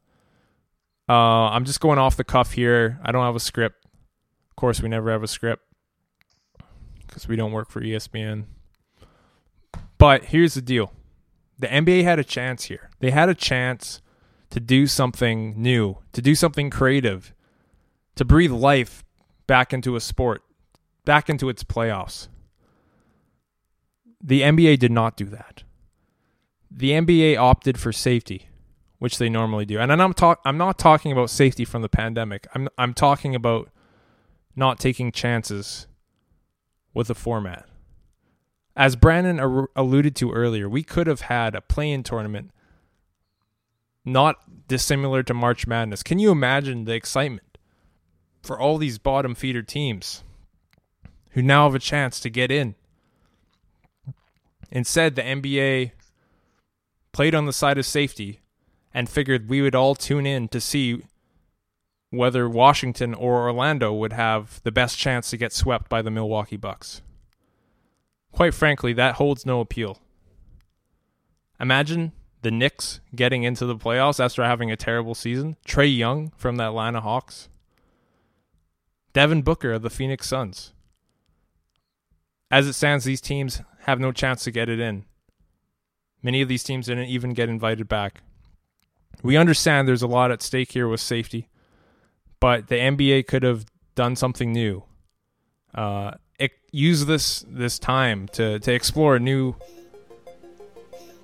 Uh, 1.09 1.13
I'm 1.13 1.65
just 1.65 1.79
going 1.79 2.01
off 2.01 2.17
the 2.17 2.25
cuff 2.25 2.53
here. 2.53 2.99
I 3.05 3.13
don't 3.13 3.25
have 3.25 3.37
a 3.37 3.41
script. 3.41 3.87
Of 4.51 4.57
course, 4.57 4.83
we 4.83 4.89
never 4.89 5.13
have 5.13 5.23
a 5.23 5.29
script 5.29 5.63
because 7.19 7.29
we 7.29 7.37
don't 7.37 7.53
work 7.53 7.71
for 7.71 7.81
ESPN. 7.81 8.45
But 9.99 10.27
here's 10.27 10.55
the 10.55 10.63
deal 10.63 10.93
the 11.59 11.67
NBA 11.67 12.05
had 12.05 12.19
a 12.19 12.25
chance 12.25 12.65
here. 12.65 12.91
They 13.01 13.11
had 13.11 13.29
a 13.29 13.35
chance 13.35 14.01
to 14.51 14.61
do 14.61 14.87
something 14.87 15.61
new, 15.61 15.99
to 16.13 16.23
do 16.23 16.35
something 16.35 16.71
creative, 16.71 17.35
to 18.17 18.25
breathe 18.25 18.53
life 18.53 19.05
back 19.47 19.73
into 19.73 19.97
a 19.97 20.01
sport, 20.01 20.43
back 21.05 21.29
into 21.29 21.49
its 21.49 21.65
playoffs. 21.65 22.29
The 24.23 24.43
NBA 24.43 24.79
did 24.79 24.93
not 24.93 25.17
do 25.17 25.27
that. 25.27 25.65
The 26.71 26.91
NBA 26.91 27.37
opted 27.37 27.79
for 27.79 27.93
safety 27.93 28.49
which 28.99 29.19
they 29.19 29.29
normally 29.29 29.65
do. 29.65 29.79
And 29.79 29.93
I'm 29.93 30.13
talk 30.13 30.41
I'm 30.45 30.59
not 30.59 30.79
talking 30.79 31.13
about 31.13 31.31
safety 31.31 31.65
from 31.65 31.83
the 31.83 31.89
pandemic. 31.89 32.47
I'm 32.55 32.69
I'm 32.77 32.95
talking 32.95 33.35
about 33.35 33.71
not 34.57 34.79
taking 34.79 35.13
chances 35.13 35.87
with 36.95 37.11
a 37.11 37.15
format. 37.15 37.67
As 38.77 38.97
Brandon 38.97 39.41
ar- 39.41 39.71
alluded 39.75 40.15
to 40.17 40.33
earlier, 40.33 40.69
we 40.69 40.83
could 40.83 41.07
have 41.07 41.23
had 41.23 41.55
a 41.55 41.61
play-in 41.61 42.03
tournament 42.03 42.51
not 44.05 44.69
dissimilar 44.69 45.23
to 45.23 45.35
March 45.35 45.67
Madness. 45.67 46.03
Can 46.03 46.19
you 46.19 46.31
imagine 46.31 46.85
the 46.85 46.95
excitement 46.95 47.59
for 48.43 48.59
all 48.59 48.79
these 48.79 48.99
bottom 48.99 49.35
feeder 49.35 49.63
teams 49.63 50.23
who 51.31 51.43
now 51.43 51.65
have 51.65 51.75
a 51.75 51.81
chance 51.81 52.21
to 52.21 52.31
get 52.31 52.51
in? 52.51 52.75
Instead, 54.71 55.17
the 55.17 55.23
NBA 55.23 55.93
played 57.13 57.35
on 57.35 57.47
the 57.47 57.53
side 57.53 57.79
of 57.79 57.87
safety 57.87 58.41
and 58.93 59.09
figured 59.09 59.49
we 59.49 59.63
would 59.63 59.75
all 59.75 59.95
tune 59.95 60.27
in 60.27 60.49
to 60.49 60.61
see 60.61 61.03
whether 62.11 62.49
Washington 62.49 63.15
or 63.15 63.43
Orlando 63.49 63.93
would 63.93 64.13
have 64.13 64.61
the 64.63 64.73
best 64.73 64.99
chance 64.99 65.31
to 65.31 65.37
get 65.37 65.53
swept 65.53 65.89
by 65.89 66.03
the 66.03 66.11
Milwaukee 66.11 66.57
Bucks. 66.57 67.03
Quite 68.33 68.55
frankly, 68.55 68.93
that 68.95 69.17
holds 69.17 69.45
no 69.45 69.61
appeal. 69.61 69.99
Imagine 71.61 72.13
the 72.43 72.51
Knicks 72.51 73.01
getting 73.15 73.43
into 73.43 73.67
the 73.67 73.77
playoffs 73.77 74.25
after 74.25 74.45
having 74.45 74.71
a 74.71 74.77
terrible 74.77 75.15
season. 75.15 75.57
Trae 75.67 75.95
Young 75.95 76.33
from 76.37 76.57
the 76.57 76.65
Atlanta 76.65 77.01
Hawks. 77.01 77.49
Devin 79.13 79.43
Booker 79.43 79.73
of 79.73 79.83
the 79.83 79.91
Phoenix 79.91 80.29
Suns. 80.29 80.73
As 82.51 82.67
it 82.67 82.75
stands, 82.75 83.05
these 83.05 83.21
teams 83.21 83.63
have 83.81 83.99
no 83.99 84.13
chance 84.13 84.45
to 84.45 84.51
get 84.51 84.69
it 84.69 84.81
in. 84.81 85.05
Many 86.23 86.41
of 86.41 86.49
these 86.49 86.65
teams 86.65 86.87
didn't 86.87 87.09
even 87.09 87.35
get 87.35 87.49
invited 87.49 87.89
back. 87.89 88.23
We 89.23 89.37
understand 89.37 89.87
there's 89.87 90.03
a 90.03 90.07
lot 90.07 90.31
at 90.31 90.43
stake 90.43 90.73
here 90.73 90.89
with 90.89 91.01
safety, 91.01 91.49
but 92.41 92.69
the 92.69 92.77
NBA 92.77 93.27
could 93.27 93.43
have 93.43 93.65
done 93.95 94.17
something 94.17 94.53
new. 94.53 94.83
Uh, 95.75 96.13
it, 96.39 96.53
use 96.73 97.07
this 97.07 97.45
this 97.49 97.79
time 97.79 98.29
to 98.29 98.59
to 98.61 98.73
explore 98.73 99.17
a 99.17 99.21
new 99.21 99.55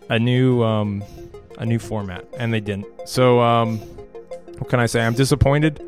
a 0.08 0.18
new 0.18 0.62
um, 0.62 1.02
a 1.58 1.66
new 1.66 1.78
format, 1.78 2.26
and 2.38 2.52
they 2.52 2.60
didn't. 2.60 2.86
So 3.06 3.40
um, 3.40 3.78
what 4.58 4.68
can 4.68 4.80
I 4.80 4.86
say? 4.86 5.00
I'm 5.00 5.14
disappointed. 5.14 5.82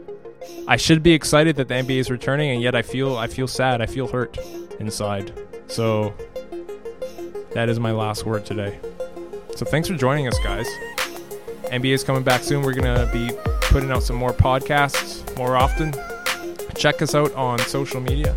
I 0.68 0.77
should 0.77 1.03
be 1.03 1.12
excited 1.12 1.57
that 1.57 1.68
the 1.68 1.74
NBA 1.74 1.99
is 1.99 2.11
returning, 2.11 2.51
and 2.51 2.62
yet 2.62 2.74
I 2.74 2.83
feel 2.83 3.16
I 3.16 3.27
feel 3.27 3.49
sad. 3.49 3.81
I 3.81 3.87
feel 3.87 4.07
hurt 4.07 4.39
inside. 4.79 5.33
So 5.68 6.14
that 7.53 7.68
is 7.68 7.81
my 7.81 7.93
last 7.93 8.24
word 8.24 8.47
today. 8.47 8.79
So 9.57 9.64
thanks 9.64 9.89
for 9.89 9.95
joining 9.95 10.29
us, 10.29 10.39
guys. 10.41 10.66
NBA 11.72 11.95
is 11.95 12.05
coming 12.05 12.22
back 12.22 12.43
soon. 12.43 12.62
We're 12.62 12.74
gonna 12.74 13.11
be 13.12 13.31
putting 13.77 13.91
out 13.91 14.03
some 14.03 14.16
more 14.16 14.33
podcasts 14.33 15.37
more 15.37 15.55
often. 15.55 15.93
Check 16.77 17.03
us 17.03 17.14
out 17.14 17.31
on 17.35 17.59
social 17.59 18.01
media. 18.01 18.35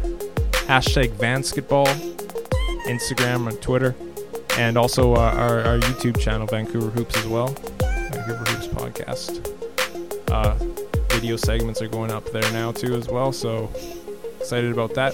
Hashtag 0.67 1.11
Vansketball, 1.11 1.87
Instagram 2.87 3.47
and 3.47 3.61
Twitter, 3.61 3.95
and 4.57 4.77
also 4.77 5.13
uh, 5.13 5.19
our, 5.19 5.61
our 5.61 5.79
YouTube 5.79 6.19
channel, 6.19 6.45
Vancouver 6.45 6.89
Hoops, 6.89 7.15
as 7.15 7.25
well. 7.25 7.55
Vancouver 7.79 8.43
Hoops 8.49 8.67
podcast. 8.67 9.47
Uh, 10.29 10.55
video 11.07 11.37
segments 11.37 11.81
are 11.81 11.87
going 11.87 12.11
up 12.11 12.29
there 12.33 12.51
now 12.51 12.73
too, 12.73 12.93
as 12.95 13.07
well. 13.07 13.31
So 13.31 13.71
excited 14.41 14.73
about 14.73 14.93
that. 14.95 15.13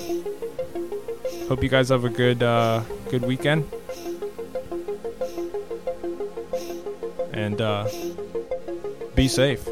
Hope 1.48 1.62
you 1.62 1.70
guys 1.70 1.90
have 1.90 2.04
a 2.04 2.10
good 2.10 2.42
uh, 2.42 2.82
good 3.12 3.22
weekend. 3.22 3.70
And 7.32 7.62
uh, 7.62 7.88
be 9.14 9.28
safe. 9.28 9.68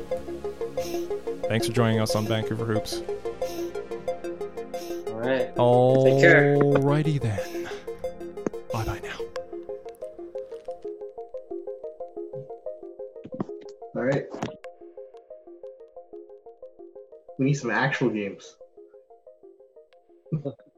Thanks 1.53 1.67
for 1.67 1.73
joining 1.73 1.99
us 1.99 2.15
on 2.15 2.25
Vancouver 2.25 2.65
Hoops. 2.65 3.03
All 5.05 5.19
right. 5.19 5.55
All 5.55 6.19
care. 6.19 6.57
righty 6.57 7.19
then. 7.19 7.69
Bye 8.73 8.83
bye 8.83 8.99
now. 9.03 9.19
All 13.95 14.03
right. 14.03 14.25
We 17.37 17.45
need 17.45 17.53
some 17.53 17.69
actual 17.69 18.09
games. 18.09 18.55